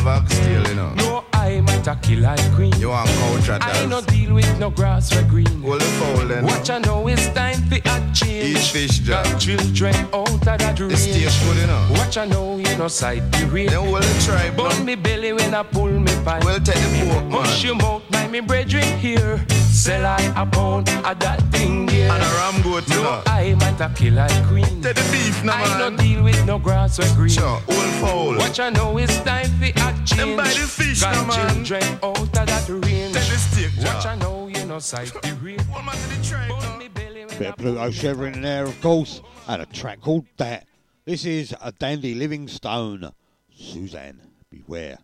A 0.08 0.24
steal, 0.30 0.68
you 0.68 0.76
know. 0.76 0.94
No, 0.96 1.26
I 1.34 1.62
might 1.62 1.88
a 1.88 1.96
kill 1.96 2.20
like 2.20 2.40
queen. 2.54 2.74
You 2.78 2.90
want 2.90 3.10
culture, 3.10 3.58
I 3.60 3.86
no 3.88 4.02
deal 4.02 4.36
with 4.36 4.60
no 4.60 4.70
grass 4.70 5.16
or 5.16 5.24
green. 5.24 5.62
Hold 5.64 5.82
the 5.82 5.86
foul 5.86 6.28
then. 6.28 6.46
Watch 6.46 6.70
I 6.70 6.78
know 6.80 7.08
it's 7.08 7.28
time 7.30 7.62
for 7.70 7.78
a 7.78 8.14
change. 8.14 8.58
Eat 8.58 8.58
fish, 8.58 9.00
Got 9.00 9.26
Jack. 9.26 9.40
children 9.40 9.96
out 10.14 10.30
of 10.30 10.42
that 10.42 10.80
range. 10.80 10.92
The 10.92 10.98
steak 10.98 11.48
good, 11.48 11.62
you 11.62 11.68
know. 11.68 11.88
Watch 11.92 12.18
I 12.18 12.26
know 12.26 12.58
you 12.58 12.78
no 12.78 12.88
side 12.88 13.32
the 13.32 13.48
rain. 13.48 13.68
Then 13.68 13.84
hold 13.84 14.04
the 14.04 14.24
tribe 14.24 14.58
Burn 14.58 14.86
me 14.86 14.96
belly 14.96 15.34
when 15.34 15.56
I 15.56 15.64
pull 15.64 15.88
me 15.88 16.12
pipe. 16.24 16.44
Well, 16.44 16.60
take 16.60 16.76
the 16.76 17.12
pork, 17.12 17.26
man. 17.26 17.60
your 17.62 17.76
mouth, 17.76 18.04
mind 18.12 18.32
me 18.32 18.42
brethren 18.42 19.00
here. 19.00 19.44
Sell 19.72 20.06
I 20.06 20.22
a 20.36 20.46
pound 20.46 20.90
of 20.90 21.20
that 21.20 21.42
thing 21.52 21.88
here. 22.06 22.14
And 22.14 22.24
a 22.24 22.28
ram 22.38 22.62
goat, 22.62 22.88
you 22.90 22.96
No, 22.96 23.04
know. 23.04 23.24
I 23.28 23.56
might 23.56 23.82
a 23.82 23.90
kill 23.96 24.14
like 24.14 24.48
queen. 24.48 24.82
Take 24.82 24.96
the 24.96 25.08
beef 25.12 25.44
now, 25.44 25.54
I 25.56 25.80
no 25.80 25.90
man. 25.92 26.06
deal 26.06 26.24
with 26.24 26.46
no 26.46 26.60
grass 26.60 27.00
or 27.00 27.16
green. 27.16 27.30
Sure, 27.30 27.60
hold 27.68 27.94
foul. 28.02 28.38
Watch 28.38 28.60
I 28.60 28.70
know 28.70 28.98
it's 28.98 29.18
time 29.20 29.50
for 29.60 29.66
a 29.66 29.92
change. 30.06 30.16
Them 30.16 30.38
buy 30.38 30.44
the 30.48 30.68
fish 30.68 31.02
Got 31.02 31.16
now, 31.16 31.26
man. 31.28 31.66
children 31.66 32.00
out 32.04 32.20
of 32.20 32.32
that 32.32 32.70
range. 32.70 33.14
Take 33.14 33.30
the 33.30 33.38
steak, 33.38 33.72
Watch 33.78 34.04
Jack. 34.04 34.06
I 34.06 34.16
know 34.16 34.48
you 34.48 34.66
know, 34.66 34.80
sight 34.80 35.12
the 35.22 35.34
rain. 35.42 35.60
Hold 35.60 35.86
man 35.86 35.96
to 35.96 36.18
the 36.18 36.24
tribe 36.24 36.50
Burn 36.50 36.60
now. 36.60 36.78
me 36.78 36.88
belly 36.88 37.26
Bit 37.26 37.42
I 37.42 37.46
of 37.50 37.58
Pluto 37.58 37.90
Shervington 37.90 38.36
in 38.36 38.42
there, 38.42 38.66
of 38.66 38.82
course, 38.82 39.22
and 39.48 39.62
a 39.62 39.66
track 39.66 40.02
called 40.02 40.26
That. 40.38 40.66
This 41.06 41.26
is 41.26 41.54
a 41.62 41.72
Dandy 41.72 42.16
Livingstone. 42.16 43.12
Suzanne, 43.58 44.22
beware 44.50 44.98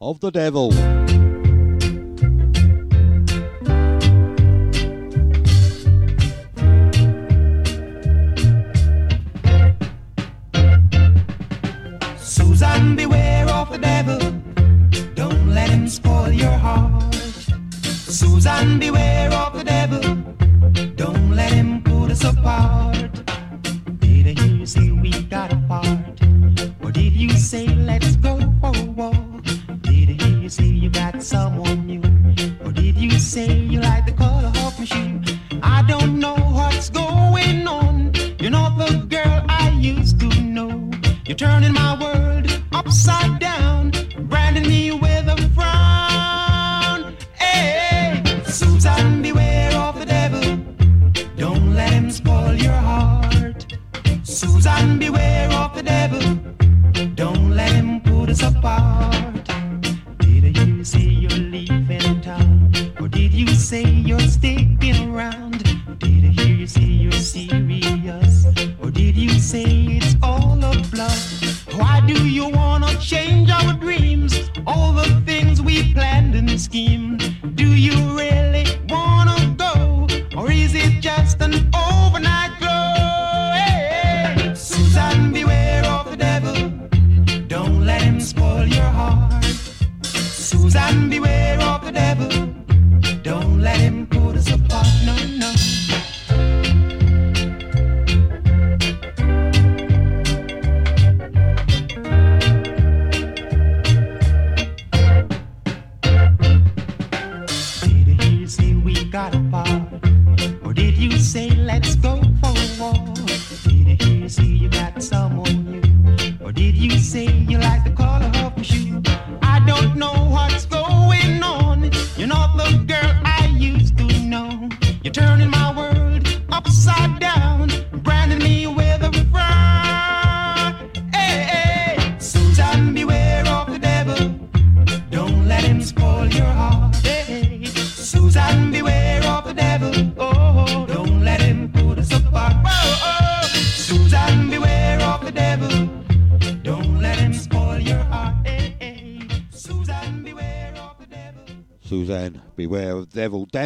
of 0.00 0.20
the 0.20 0.30
devil. 0.30 0.72
Susan, 12.56 12.96
beware 12.96 13.46
of 13.50 13.70
the 13.70 13.76
devil. 13.76 14.18
Don't 15.14 15.50
let 15.50 15.68
him 15.68 15.86
spoil 15.86 16.32
your 16.32 16.56
heart. 16.56 17.14
Susan, 17.82 18.78
beware 18.78 19.30
of 19.30 19.52
the 19.58 19.62
devil. 19.62 20.00
Don't 20.94 21.32
let 21.32 21.52
him 21.52 21.82
put 21.82 22.10
us 22.10 22.24
apart. 22.24 23.12
Did 23.98 24.40
you 24.40 24.64
say 24.64 24.90
we 24.90 25.10
got 25.24 25.52
apart? 25.52 26.18
Or 26.82 26.90
did 26.90 27.12
you 27.12 27.28
say 27.32 27.66
let's 27.66 28.16
go 28.16 28.38
for 28.62 28.72
a 28.74 28.84
walk? 28.84 29.44
Did 29.82 30.22
you 30.22 30.48
say 30.48 30.64
you 30.64 30.88
got 30.88 31.22
someone 31.22 31.84
new? 31.84 32.00
Or 32.64 32.72
did 32.72 32.96
you 32.96 33.18
say 33.18 33.52
you 33.52 33.82
like 33.82 34.06
the 34.06 34.12
color 34.12 34.50
of 34.64 34.78
my 34.78 34.86
shoe? 34.86 35.20
I 35.62 35.82
don't 35.82 36.18
know 36.18 36.36
what's 36.36 36.88
going 36.88 37.66
on. 37.66 38.14
You're 38.40 38.50
not 38.50 38.78
the 38.78 39.04
girl 39.14 39.44
I 39.46 39.76
used 39.78 40.18
to 40.20 40.28
know. 40.40 40.90
You're 41.26 41.36
turning 41.36 41.74
my 41.74 42.00
world 42.00 42.25
upside 42.96 43.38
down, 43.38 43.92
me 44.66 44.90
with 44.90 45.28
a 45.28 45.36
frown. 45.54 47.14
Hey, 47.34 48.22
Susan, 48.46 49.20
beware 49.20 49.76
of 49.76 49.98
the 49.98 50.06
devil. 50.06 50.56
Don't 51.36 51.74
let 51.74 51.92
him 51.92 52.10
spoil 52.10 52.54
your 52.54 52.72
heart. 52.72 53.66
Susan, 54.22 54.98
beware 54.98 55.52
of 55.52 55.74
the 55.74 55.82
devil. 55.82 56.24
Don't 57.14 57.50
let 57.50 57.70
him 57.72 58.00
put 58.00 58.30
us 58.30 58.42
apart. 58.42 59.44
Did 60.20 60.56
you 60.56 60.82
say 60.82 61.06
you're 61.22 62.22
town? 62.22 62.72
Or 62.98 63.08
did 63.08 63.34
you 63.34 63.48
say 63.48 63.84
you're 63.84 64.20
sticking 64.20 65.14
around? 65.14 65.64
Did 65.98 66.24
I 66.24 66.32
hear 66.38 66.56
you 66.56 66.66
say 66.66 66.88
you're 67.04 67.12
serious? 67.12 68.46
Or 68.80 68.90
did 68.90 69.16
you 69.18 69.38
say 69.38 69.64
it's 69.98 70.16
all 70.22 70.55
planned 76.68 76.95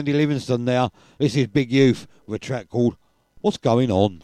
Dandy 0.01 0.14
Livingstone 0.14 0.64
now. 0.64 0.93
This 1.18 1.36
is 1.36 1.48
Big 1.48 1.70
Youth 1.70 2.06
with 2.27 2.36
a 2.36 2.39
track 2.39 2.70
called 2.70 2.97
What's 3.43 3.59
Going 3.59 3.90
On? 3.90 4.22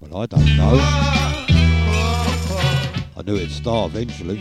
Well, 0.00 0.22
I 0.22 0.24
don't 0.24 0.56
know. 0.56 0.78
I 3.14 3.22
knew 3.26 3.36
it'd 3.36 3.50
start 3.50 3.90
eventually. 3.90 4.38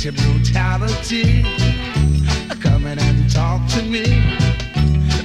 to 0.00 0.12
brutality. 0.12 1.42
Come 2.62 2.86
in 2.86 2.98
and 2.98 3.30
talk 3.30 3.68
to 3.68 3.82
me, 3.82 4.04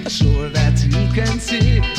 sure 0.10 0.49
that 0.49 0.84
you 0.84 1.14
can 1.14 1.39
see. 1.39 1.94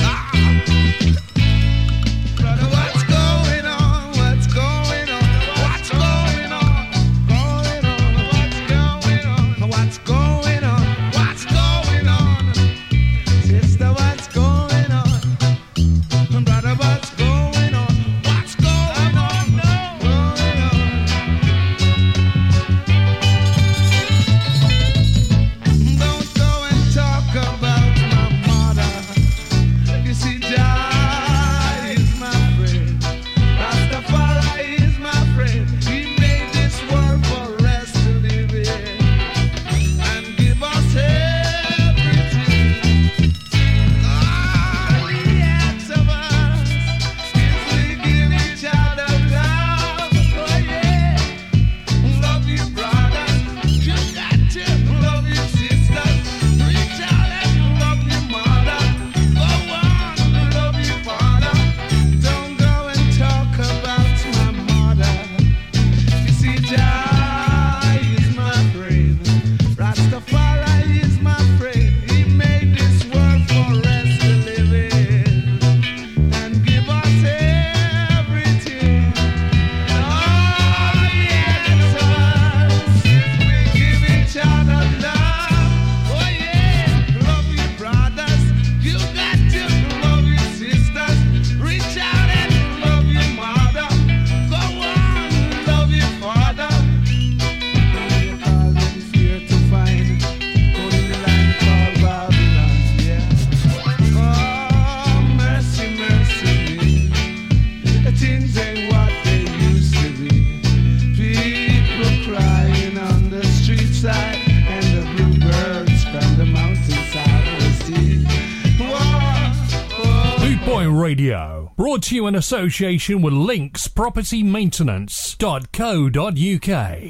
to 122.06 122.14
you 122.14 122.26
in 122.28 122.36
association 122.36 123.20
with 123.20 123.32
Links 123.32 123.88
Property 123.88 124.44
linkspropertymaintenance.co.uk. 124.44 127.02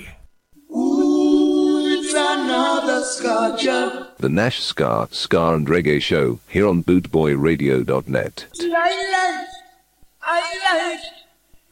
Ooh, 0.74 1.86
it's 1.86 2.14
another 2.14 3.04
Ska 3.04 3.58
Jam. 3.60 4.06
The 4.16 4.30
Nash 4.30 4.60
Scar, 4.60 5.08
Ska 5.10 5.52
and 5.52 5.66
Reggae 5.66 6.00
Show 6.00 6.40
here 6.48 6.66
on 6.66 6.82
bootboyradio.net. 6.82 8.46
I 8.58 8.64
like, 8.64 9.48
I 10.22 10.40
like, 10.64 11.00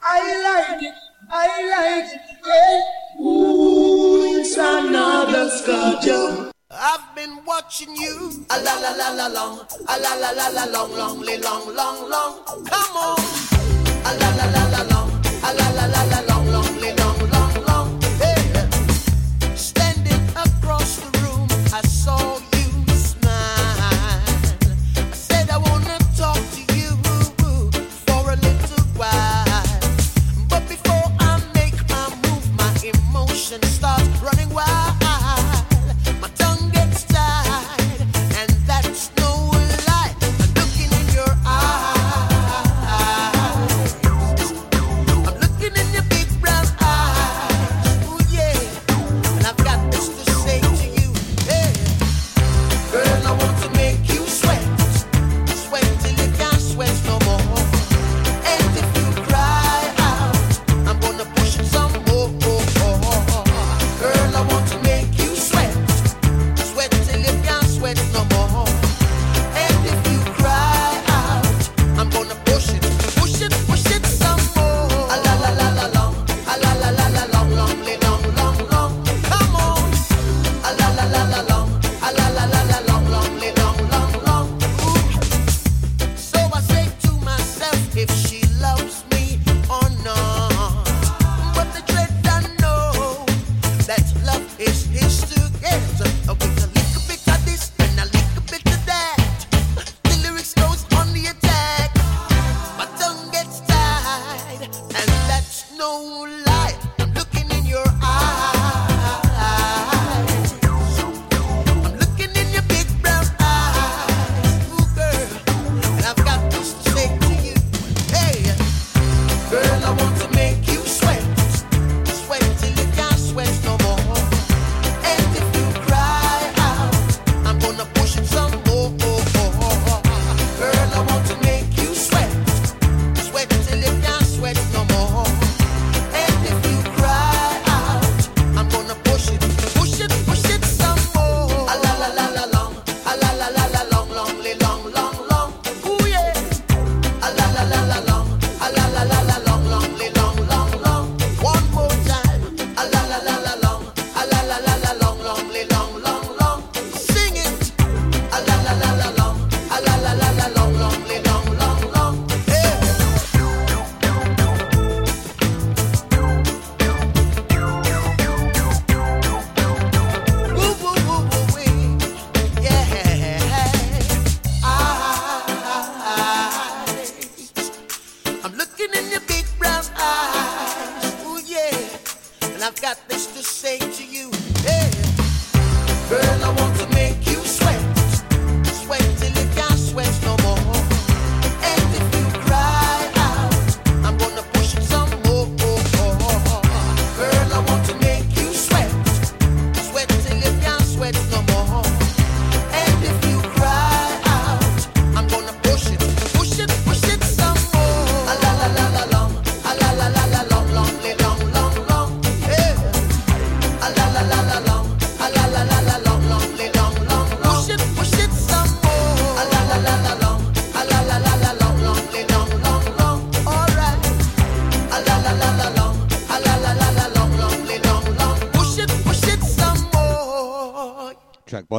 I 0.02 0.70
like 0.70 0.82
it, 0.82 0.94
I 1.30 1.62
like 1.70 2.12
it. 2.14 2.20
Hey. 2.44 2.82
Ooh, 3.22 4.38
it's 4.38 4.54
another 4.58 5.48
Ska 5.48 5.98
Jam. 6.04 6.50
I've 6.76 7.14
been 7.14 7.44
watching 7.46 7.94
you. 7.94 8.44
A 8.50 8.58
la 8.58 8.74
la 8.80 8.90
la 8.96 9.10
la 9.10 9.28
long, 9.28 9.60
a 9.88 9.98
la 9.98 10.14
la 10.16 10.30
la 10.32 10.48
la 10.48 10.64
long, 10.66 10.92
long, 10.96 11.20
long, 11.20 11.74
long, 11.74 12.10
long. 12.10 12.44
Come 12.44 12.96
on. 12.96 13.18
A 14.04 14.10
la 14.18 14.28
la 14.36 14.46
la 14.50 14.68
la 14.68 14.82
long, 14.90 15.10
a 15.42 15.52
la 15.54 15.70
la 15.70 15.86
la 15.86 16.04
la 16.04 16.20
long. 16.28 16.33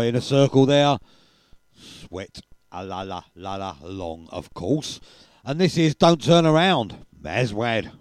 in 0.06 0.16
a 0.16 0.22
circle 0.22 0.66
there. 0.66 0.98
Sweat 1.74 2.42
a 2.72 2.84
la 2.84 3.02
la 3.02 3.24
la 3.36 3.56
la 3.56 3.76
long, 3.84 4.28
of 4.32 4.54
course. 4.54 5.00
And 5.44 5.60
this 5.60 5.78
is 5.78 5.96
Don't 5.96 6.22
Turn 6.24 6.46
Around, 6.46 7.06
Aswad. 7.24 7.92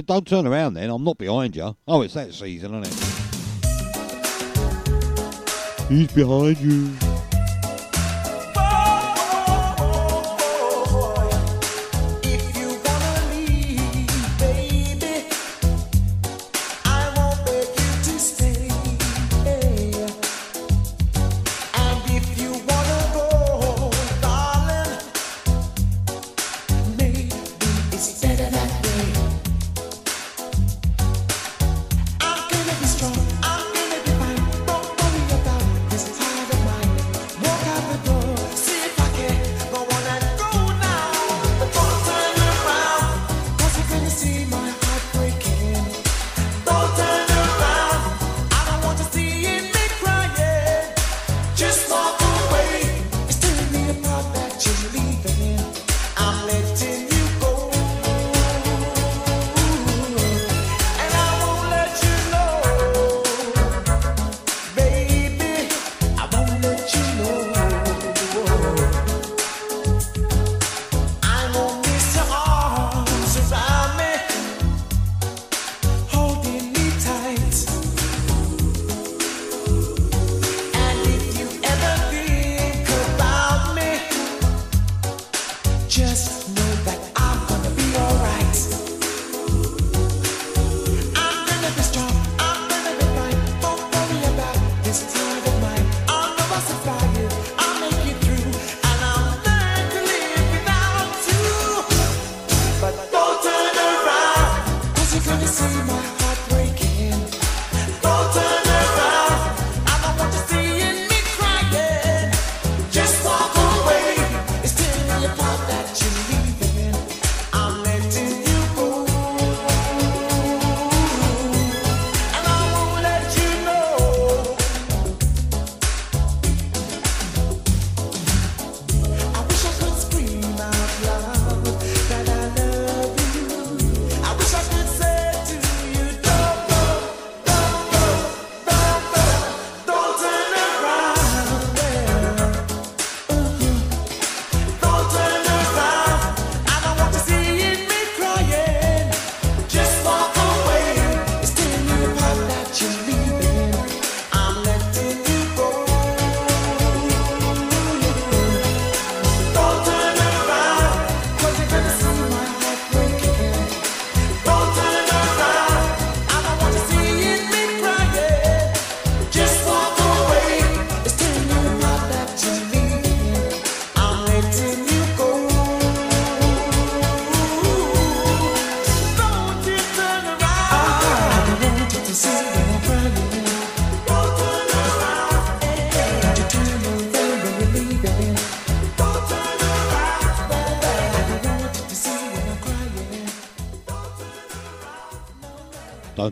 Don't 0.00 0.26
turn 0.26 0.46
around 0.46 0.74
then, 0.74 0.88
I'm 0.88 1.04
not 1.04 1.18
behind 1.18 1.54
you. 1.54 1.76
Oh, 1.86 2.00
it's 2.00 2.14
that 2.14 2.32
season, 2.32 2.82
isn't 2.82 2.86
it? 2.86 2.94
He's 5.88 6.10
behind 6.12 6.56
you. 6.58 7.11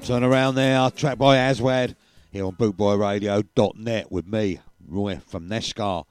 turn 0.00 0.24
around 0.24 0.54
there, 0.54 0.90
track 0.90 1.18
by 1.18 1.36
Aswad 1.36 1.94
here 2.32 2.46
on 2.46 2.52
bootboyradio.net 2.56 4.10
with 4.10 4.26
me, 4.26 4.60
Roy 4.86 5.20
from 5.26 5.48
Nashska. 5.48 6.04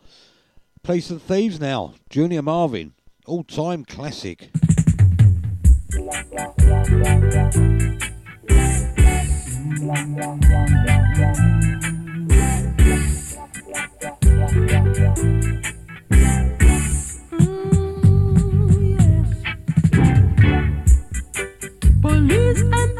Place 0.83 1.09
of 1.09 1.25
the 1.25 1.33
Thieves 1.33 1.59
now, 1.59 1.95
Junior 2.09 2.41
Murvin, 2.41 2.91
all 3.25 3.43
time 3.43 3.83
classic. 3.85 4.51
Police 22.01 22.61
and 22.61 22.98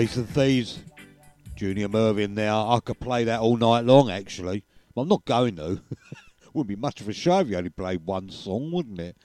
Police 0.00 0.16
and 0.16 0.30
Thieves. 0.30 0.78
Junior 1.56 1.86
Murvin 1.86 2.30
now. 2.30 2.70
I 2.70 2.80
could 2.80 2.98
play 3.00 3.24
that 3.24 3.40
all 3.40 3.58
night 3.58 3.84
long, 3.84 4.10
actually. 4.10 4.64
I'm 4.96 5.08
not 5.08 5.26
going 5.26 5.56
to. 5.56 5.82
Wouldn't 6.54 6.68
be 6.68 6.76
much 6.76 7.02
of 7.02 7.08
a 7.10 7.12
show 7.12 7.40
if 7.40 7.48
you 7.48 7.58
only 7.58 7.68
played 7.68 8.06
one 8.06 8.30
song, 8.30 8.72
wouldn't 8.72 8.98
it? 8.98 9.18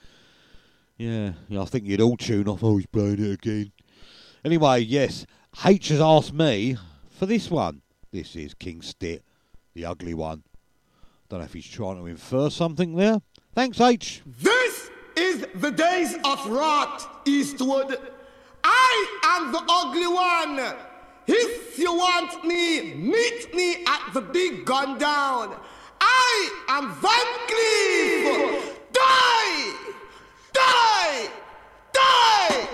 Yeah, 0.98 1.32
yeah, 1.48 1.62
I 1.62 1.64
think 1.64 1.86
you'd 1.86 2.02
all 2.02 2.18
tune 2.18 2.46
off. 2.46 2.62
Oh, 2.62 2.76
he's 2.76 2.84
playing 2.84 3.24
it 3.24 3.32
again. 3.32 3.72
Anyway, 4.44 4.80
yes, 4.80 5.24
H 5.64 5.88
has 5.88 6.00
asked 6.02 6.34
me 6.34 6.76
for 7.08 7.24
this 7.24 7.50
one. 7.50 7.80
This 8.12 8.36
is 8.36 8.52
King 8.52 8.82
Stitt, 8.82 9.24
the 9.72 9.86
ugly 9.86 10.12
one. 10.12 10.42
Don't 11.30 11.38
know 11.38 11.46
if 11.46 11.54
he's 11.54 11.66
trying 11.66 11.96
to 11.96 12.04
infer 12.04 12.50
something 12.50 12.96
there. 12.96 13.22
Thanks, 13.54 13.80
H. 13.80 14.20
This 14.26 14.90
is 15.16 15.46
the 15.54 15.70
days 15.70 16.16
of 16.22 16.46
wrath, 16.50 17.08
Eastwood. 17.24 17.98
I 18.68 19.06
am 19.36 19.52
the 19.52 19.62
ugly 19.68 20.08
one. 20.08 20.74
If 21.28 21.78
you 21.78 21.94
want 21.94 22.44
me, 22.44 22.94
meet 22.94 23.54
me 23.54 23.84
at 23.86 24.12
the 24.12 24.20
big 24.20 24.64
gun 24.64 24.98
down. 24.98 25.54
I 26.00 26.50
am 26.68 26.92
Van 27.00 27.28
Cleef. 27.50 28.74
Die! 28.92 29.72
Die! 30.52 31.28
Die! 31.92 32.66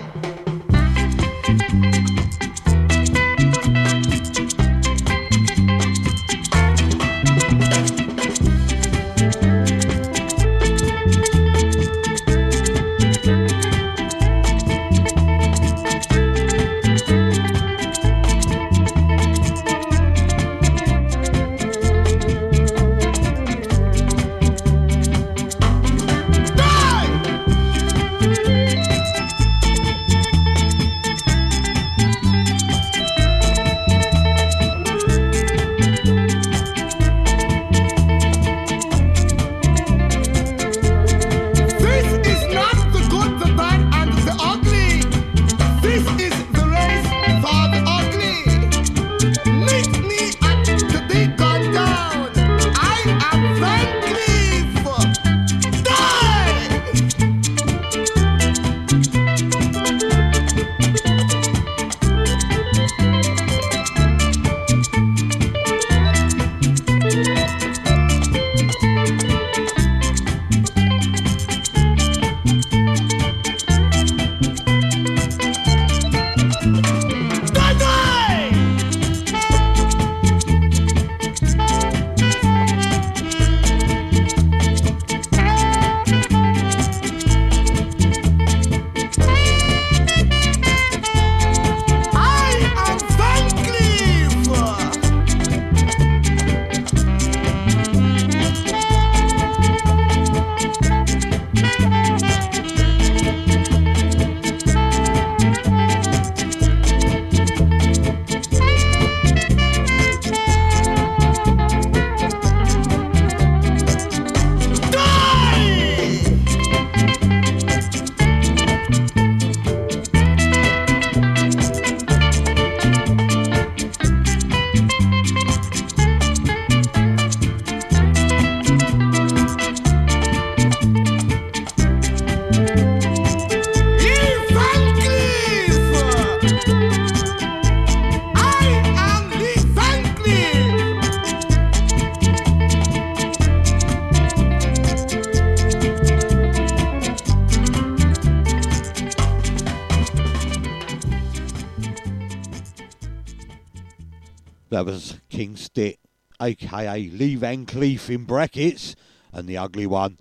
That 154.83 154.91
was 154.91 155.21
King 155.29 155.55
Stitt, 155.55 155.97
aka 156.41 157.09
Lee 157.09 157.35
Van 157.35 157.65
Cleef 157.65 158.09
in 158.09 158.25
brackets, 158.25 158.97
and 159.31 159.47
the 159.47 159.57
ugly 159.57 159.87
one. 159.87 160.17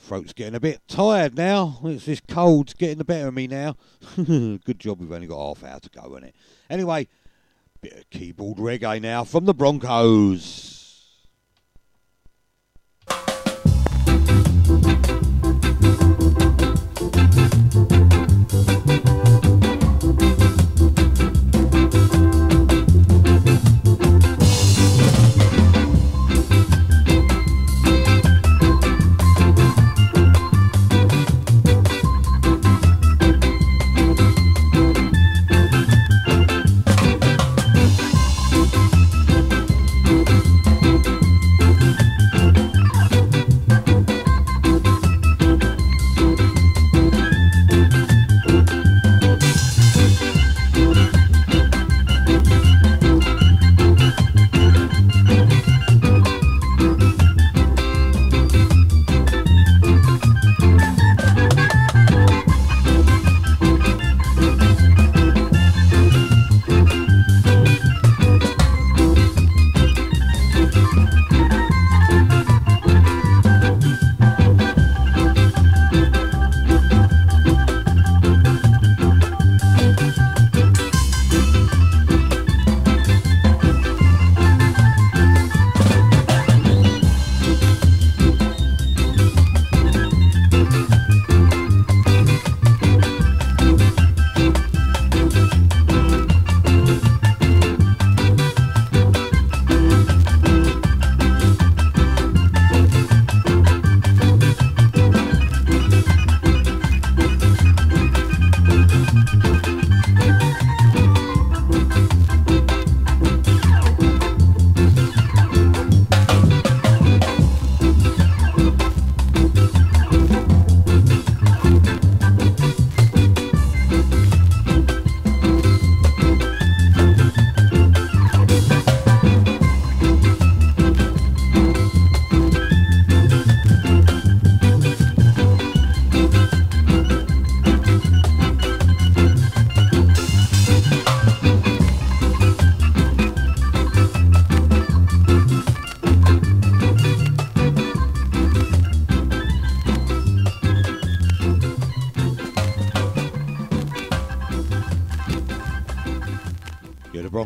Throat's 0.00 0.32
getting 0.32 0.54
a 0.54 0.60
bit 0.60 0.80
tired 0.88 1.36
now. 1.36 1.78
It's 1.84 2.06
this 2.06 2.22
cold's 2.26 2.72
getting 2.72 2.96
the 2.96 3.04
better 3.04 3.28
of 3.28 3.34
me 3.34 3.46
now. 3.46 3.76
Good 4.16 4.78
job 4.78 4.98
we've 4.98 5.12
only 5.12 5.26
got 5.26 5.46
half 5.46 5.62
hour 5.62 5.78
to 5.78 5.90
go, 5.90 6.16
is 6.16 6.24
it? 6.24 6.36
Anyway, 6.70 7.06
bit 7.82 7.92
of 7.98 8.08
keyboard 8.08 8.56
reggae 8.56 8.98
now 8.98 9.24
from 9.24 9.44
the 9.44 9.52
Broncos. 9.52 10.77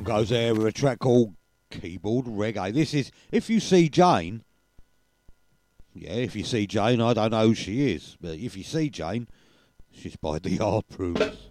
Broncos 0.03 0.31
there 0.31 0.53
with 0.53 0.67
a 0.67 0.73
track 0.73 0.99
called 0.99 1.35
Keyboard 1.71 2.27
Reggae. 2.27 2.75
This 2.75 2.93
is 2.93 3.13
If 3.31 3.49
You 3.49 3.61
See 3.61 3.89
Jane. 3.89 4.43
Yeah, 5.95 6.15
if 6.15 6.35
you 6.35 6.43
see 6.43 6.67
Jane, 6.67 7.01
I 7.01 7.15
don't 7.15 7.31
know 7.31 7.49
who 7.49 7.55
she 7.55 7.93
is, 7.93 8.17
but 8.21 8.33
if 8.33 8.57
you 8.57 8.65
see 8.65 8.91
Jane, 8.91 9.29
she's 9.93 10.17
by 10.17 10.41
the 10.41 10.59
Art 10.59 10.89
Proofs. 10.89 11.51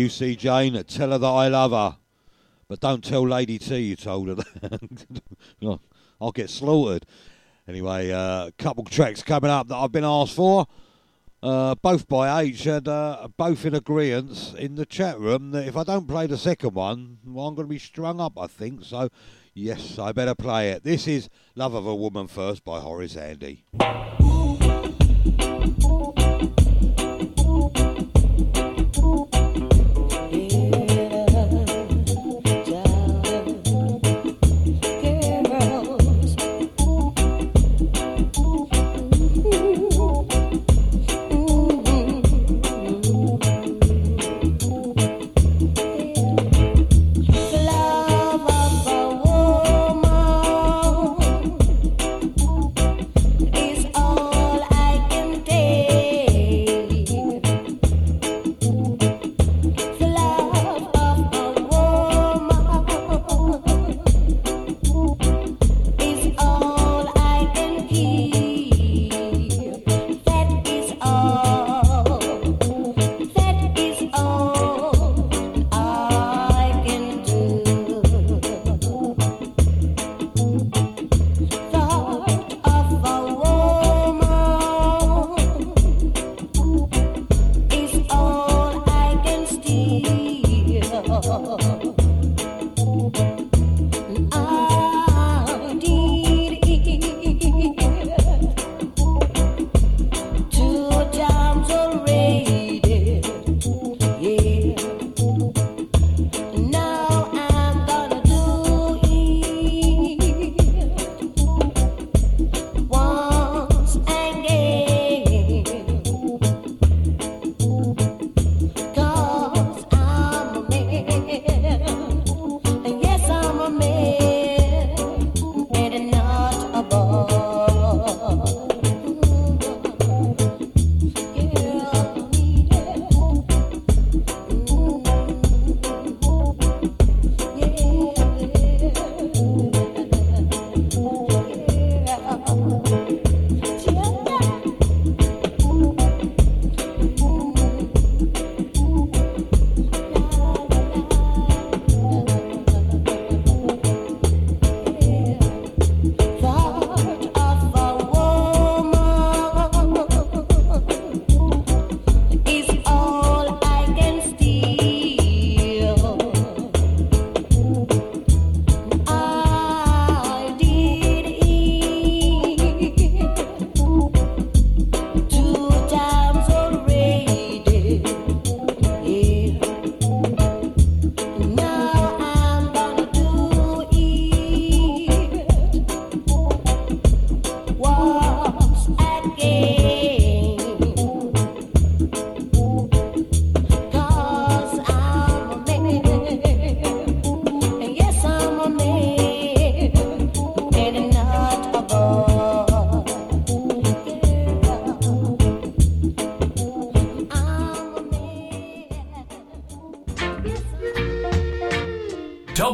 You 0.00 0.08
see 0.08 0.34
Jane, 0.34 0.82
tell 0.84 1.10
her 1.10 1.18
that 1.18 1.26
I 1.26 1.48
love 1.48 1.72
her. 1.72 1.98
But 2.68 2.80
don't 2.80 3.04
tell 3.04 3.28
Lady 3.28 3.58
T 3.58 3.76
you 3.78 3.96
told 3.96 4.28
her 4.28 4.34
that. 4.34 5.20
I'll 6.20 6.32
get 6.32 6.48
slaughtered. 6.48 7.04
Anyway, 7.68 8.08
a 8.08 8.18
uh, 8.18 8.50
couple 8.58 8.84
tracks 8.84 9.22
coming 9.22 9.50
up 9.50 9.68
that 9.68 9.76
I've 9.76 9.92
been 9.92 10.04
asked 10.04 10.34
for. 10.34 10.66
Uh, 11.42 11.74
both 11.76 12.06
by 12.06 12.42
H 12.42 12.66
and 12.66 12.86
uh, 12.86 13.28
both 13.36 13.64
in 13.64 13.74
agreement 13.74 14.54
in 14.58 14.74
the 14.74 14.84
chat 14.84 15.18
room 15.18 15.52
that 15.52 15.66
if 15.66 15.74
I 15.74 15.84
don't 15.84 16.06
play 16.06 16.26
the 16.26 16.36
second 16.36 16.74
one, 16.74 17.18
well, 17.24 17.46
I'm 17.46 17.54
going 17.54 17.66
to 17.66 17.70
be 17.70 17.78
strung 17.78 18.20
up, 18.20 18.38
I 18.38 18.46
think. 18.46 18.84
So, 18.84 19.08
yes, 19.54 19.98
I 19.98 20.12
better 20.12 20.34
play 20.34 20.70
it. 20.70 20.84
This 20.84 21.08
is 21.08 21.30
Love 21.54 21.72
of 21.74 21.86
a 21.86 21.94
Woman 21.94 22.28
First 22.28 22.62
by 22.62 22.80
Horace 22.80 23.16
Andy. 23.16 23.64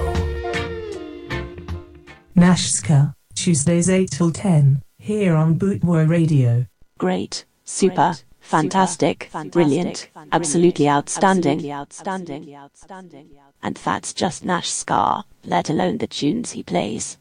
Nashska, 2.34 3.12
Tuesdays 3.34 3.90
8 3.90 4.10
till 4.10 4.32
10, 4.32 4.82
here 4.98 5.36
on 5.36 5.54
Boot 5.54 5.82
Boy 5.82 6.04
Radio. 6.04 6.64
Great, 6.96 7.44
super. 7.64 7.94
Great 7.94 8.24
fantastic, 8.54 9.30
brilliant, 9.50 10.08
absolutely 10.30 10.88
outstanding, 10.88 11.70
outstanding, 11.72 12.54
outstanding. 12.54 13.30
And 13.62 13.76
that's 13.76 14.12
just 14.12 14.44
Nashska, 14.44 15.24
let 15.44 15.70
alone 15.70 15.98
the 15.98 16.06
tunes 16.06 16.52
he 16.52 16.62
plays. 16.62 17.18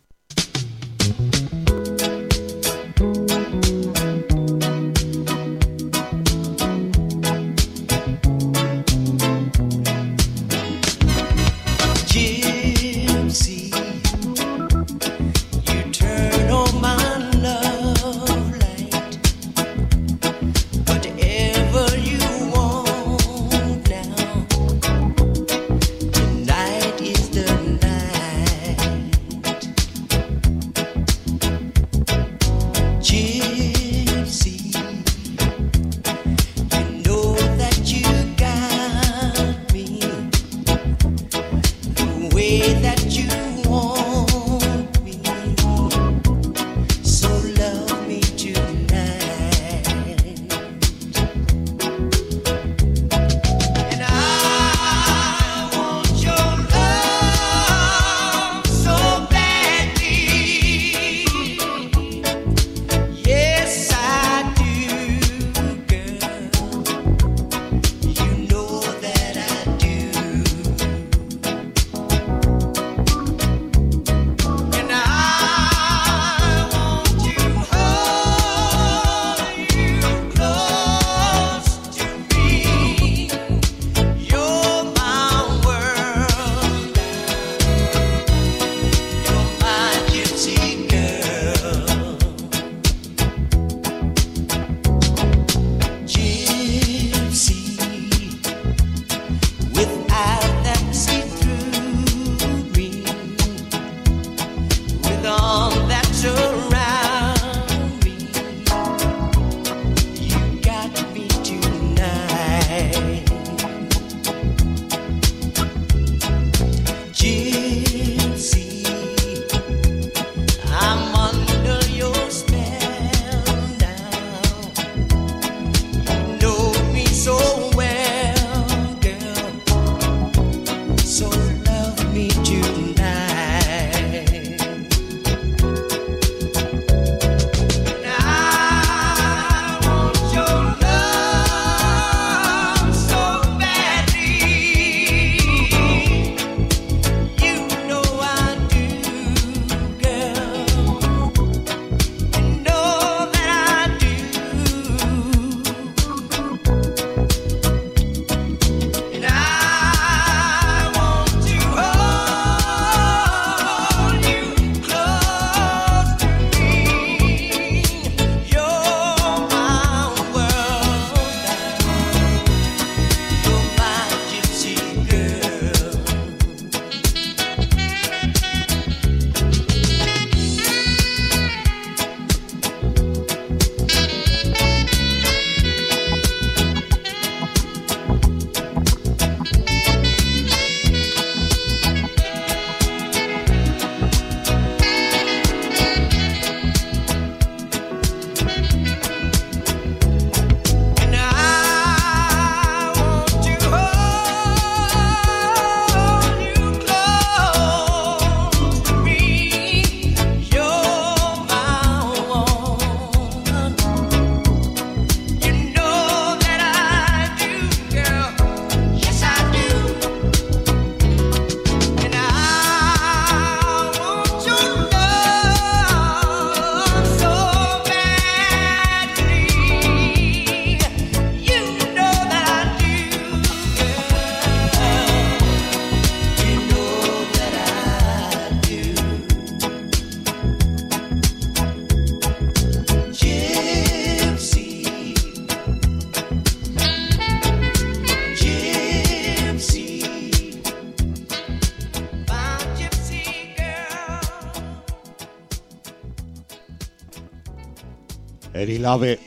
love 258.83 259.01
it. 259.01 259.21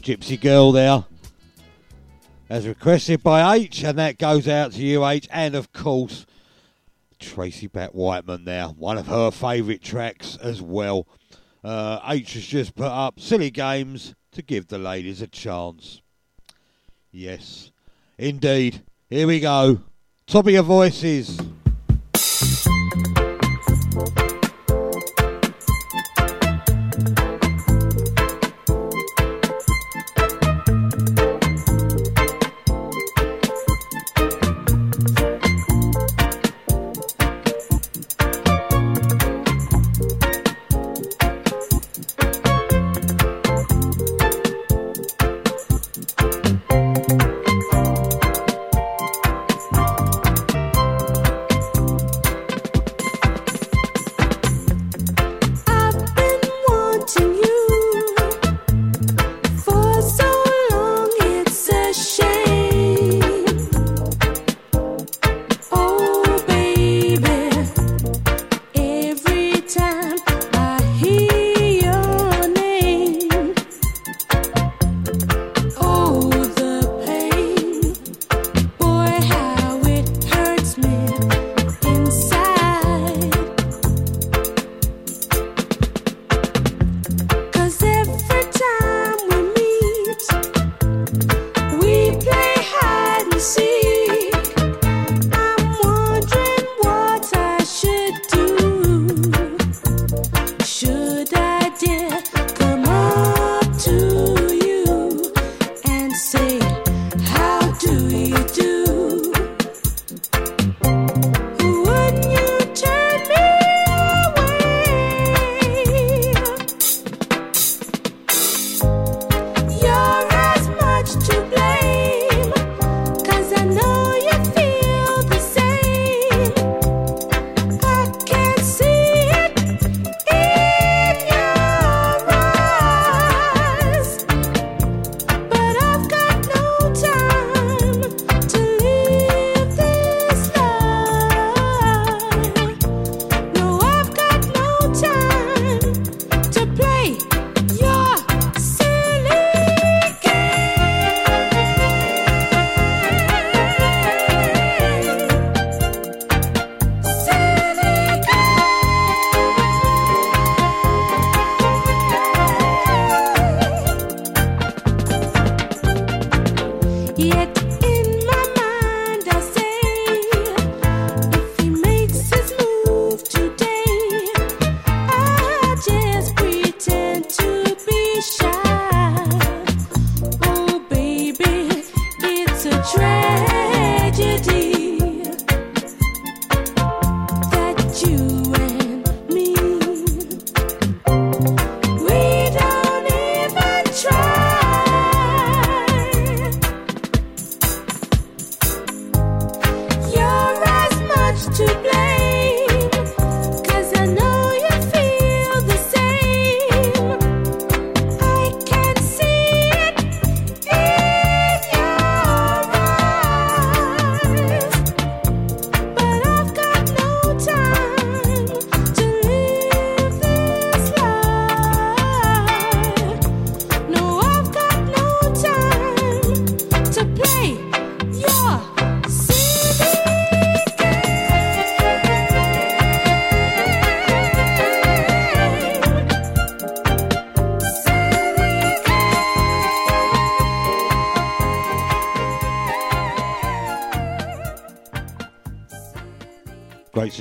Gypsy 0.00 0.40
Girl 0.40 0.72
there. 0.72 1.04
As 2.48 2.66
requested 2.66 3.22
by 3.22 3.54
H, 3.54 3.84
and 3.84 3.96
that 4.00 4.18
goes 4.18 4.48
out 4.48 4.72
to 4.72 4.82
you, 4.82 5.06
H, 5.06 5.28
and 5.30 5.54
of 5.54 5.72
course, 5.72 6.26
Tracy 7.20 7.68
Bat 7.68 7.94
Whiteman 7.94 8.44
there. 8.44 8.66
One 8.66 8.98
of 8.98 9.06
her 9.06 9.30
favourite 9.30 9.80
tracks 9.80 10.36
as 10.42 10.60
well. 10.60 11.06
Uh, 11.62 12.00
H 12.04 12.34
has 12.34 12.44
just 12.44 12.74
put 12.74 12.88
up 12.88 13.20
silly 13.20 13.52
games 13.52 14.16
to 14.32 14.42
give 14.42 14.66
the 14.66 14.78
ladies 14.78 15.22
a 15.22 15.28
chance. 15.28 16.02
Yes, 17.12 17.70
indeed. 18.18 18.82
Here 19.08 19.28
we 19.28 19.38
go. 19.38 19.82
Top 20.26 20.48
of 20.48 20.52
your 20.52 20.64
voices. 20.64 21.38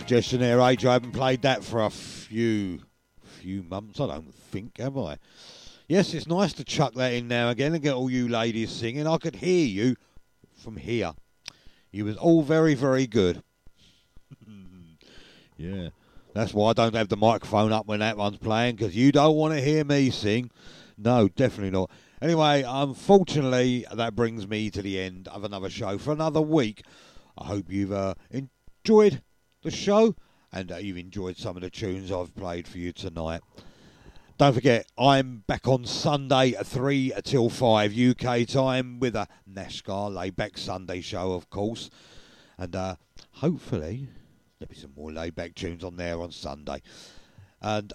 Suggestion 0.10 0.40
there, 0.40 0.60
Age. 0.61 0.88
I 0.88 0.94
haven't 0.94 1.11
played 1.11 1.44
that 1.44 1.64
for 1.64 1.86
a 1.86 1.90
few 1.91 2.80
few 3.22 3.61
months, 3.61 3.99
I 3.99 4.07
don't 4.07 4.34
think, 4.34 4.80
have 4.80 4.98
I? 4.98 5.18
Yes, 5.88 6.15
it's 6.15 6.26
nice 6.26 6.52
to 6.53 6.64
chuck 6.64 6.95
that 6.95 7.14
in 7.14 7.27
now 7.27 7.49
again 7.49 7.76
and 7.76 7.84
get 7.84 7.94
all 7.94 8.10
you 8.10 8.27
ladies 8.27 8.72
singing. 8.72 9.06
I 9.06 9.18
could 9.18 9.36
hear 9.36 9.68
you 9.68 9.95
from 10.56 10.77
here. 10.77 11.14
You 11.91 12.06
was 12.06 12.18
all 12.18 12.41
very, 12.41 12.73
very 12.73 13.06
good. 13.06 13.44
yeah. 15.57 15.90
That's 16.34 16.56
why 16.56 16.72
I 16.72 16.73
don't 16.73 16.95
have 16.95 17.10
the 17.10 17.15
microphone 17.15 17.72
up 17.72 17.86
when 17.86 17.99
that 17.99 18.18
one's 18.18 18.38
playing, 18.38 18.77
because 18.77 18.95
you 18.95 19.11
don't 19.11 19.36
want 19.36 19.53
to 19.53 19.61
hear 19.61 19.86
me 19.86 20.10
sing. 20.10 20.49
No, 20.98 21.27
definitely 21.27 21.69
not. 21.69 21.91
Anyway, 22.19 22.64
unfortunately, 22.68 23.86
that 23.94 24.15
brings 24.15 24.48
me 24.48 24.72
to 24.72 24.81
the 24.81 24.99
end 24.99 25.27
of 25.27 25.44
another 25.44 25.69
show 25.69 25.99
for 25.99 26.14
another 26.14 26.41
week. 26.41 26.81
I 27.38 27.45
hope 27.45 27.65
you've 27.69 27.91
uh, 27.91 28.15
enjoyed 28.31 29.22
the 29.61 29.72
show 29.72 30.15
and 30.52 30.69
that 30.69 30.84
you've 30.84 30.98
enjoyed 30.98 31.38
some 31.38 31.56
of 31.56 31.61
the 31.61 31.69
tunes 31.69 32.11
I've 32.11 32.36
played 32.36 32.68
for 32.68 32.77
you 32.77 32.91
tonight. 32.91 33.41
Don't 34.38 34.53
forget, 34.53 34.86
I'm 34.98 35.44
back 35.48 35.68
on 35.68 35.86
Sunday 35.86 36.53
at 36.53 36.65
3 36.65 37.11
till 37.23 37.49
5 37.49 37.98
UK 37.98 38.48
time 38.48 38.99
with 38.99 39.15
a 39.15 39.27
Nashska 39.52 40.14
layback 40.14 40.57
Sunday 40.57 41.02
show, 41.02 41.34
of 41.34 41.49
course. 41.49 41.90
And 42.57 42.73
uh, 42.73 42.95
hopefully, 43.34 44.07
there'll 44.57 44.69
be 44.69 44.76
some 44.76 44.94
more 44.95 45.11
layback 45.11 45.56
tunes 45.56 45.84
on 45.84 45.98
there 45.98 46.22
on 46.22 46.31
Sunday. 46.31 46.81
And 47.61 47.91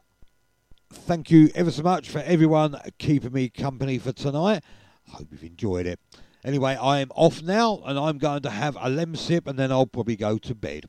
thank 0.93 1.31
you 1.31 1.51
ever 1.55 1.70
so 1.70 1.82
much 1.82 2.11
for 2.11 2.19
everyone 2.19 2.78
keeping 2.99 3.32
me 3.32 3.49
company 3.49 3.99
for 3.99 4.12
tonight. 4.12 4.62
I 5.09 5.16
hope 5.16 5.28
you've 5.31 5.45
enjoyed 5.45 5.86
it. 5.86 5.99
Anyway, 6.45 6.77
I'm 6.78 7.11
off 7.15 7.43
now 7.43 7.82
and 7.86 7.99
I'm 7.99 8.19
going 8.19 8.43
to 8.43 8.51
have 8.51 8.77
a 8.77 8.91
Lemsip 8.91 9.47
and 9.47 9.59
then 9.59 9.73
I'll 9.73 9.86
probably 9.86 10.16
go 10.16 10.36
to 10.36 10.55
bed 10.55 10.85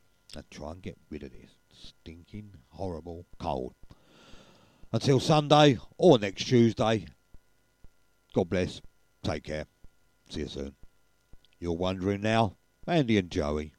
try 0.50 0.72
and 0.72 0.82
get 0.82 0.98
rid 1.10 1.22
of 1.22 1.32
this 1.32 1.56
stinking, 1.72 2.52
horrible 2.70 3.26
cold. 3.38 3.74
Until 4.92 5.20
Sunday 5.20 5.78
or 5.98 6.18
next 6.18 6.44
Tuesday, 6.44 7.06
God 8.34 8.48
bless. 8.48 8.80
Take 9.22 9.44
care. 9.44 9.66
See 10.28 10.40
you 10.40 10.48
soon. 10.48 10.74
You're 11.58 11.72
wondering 11.72 12.20
now, 12.20 12.56
Andy 12.86 13.18
and 13.18 13.30
Joey. 13.30 13.72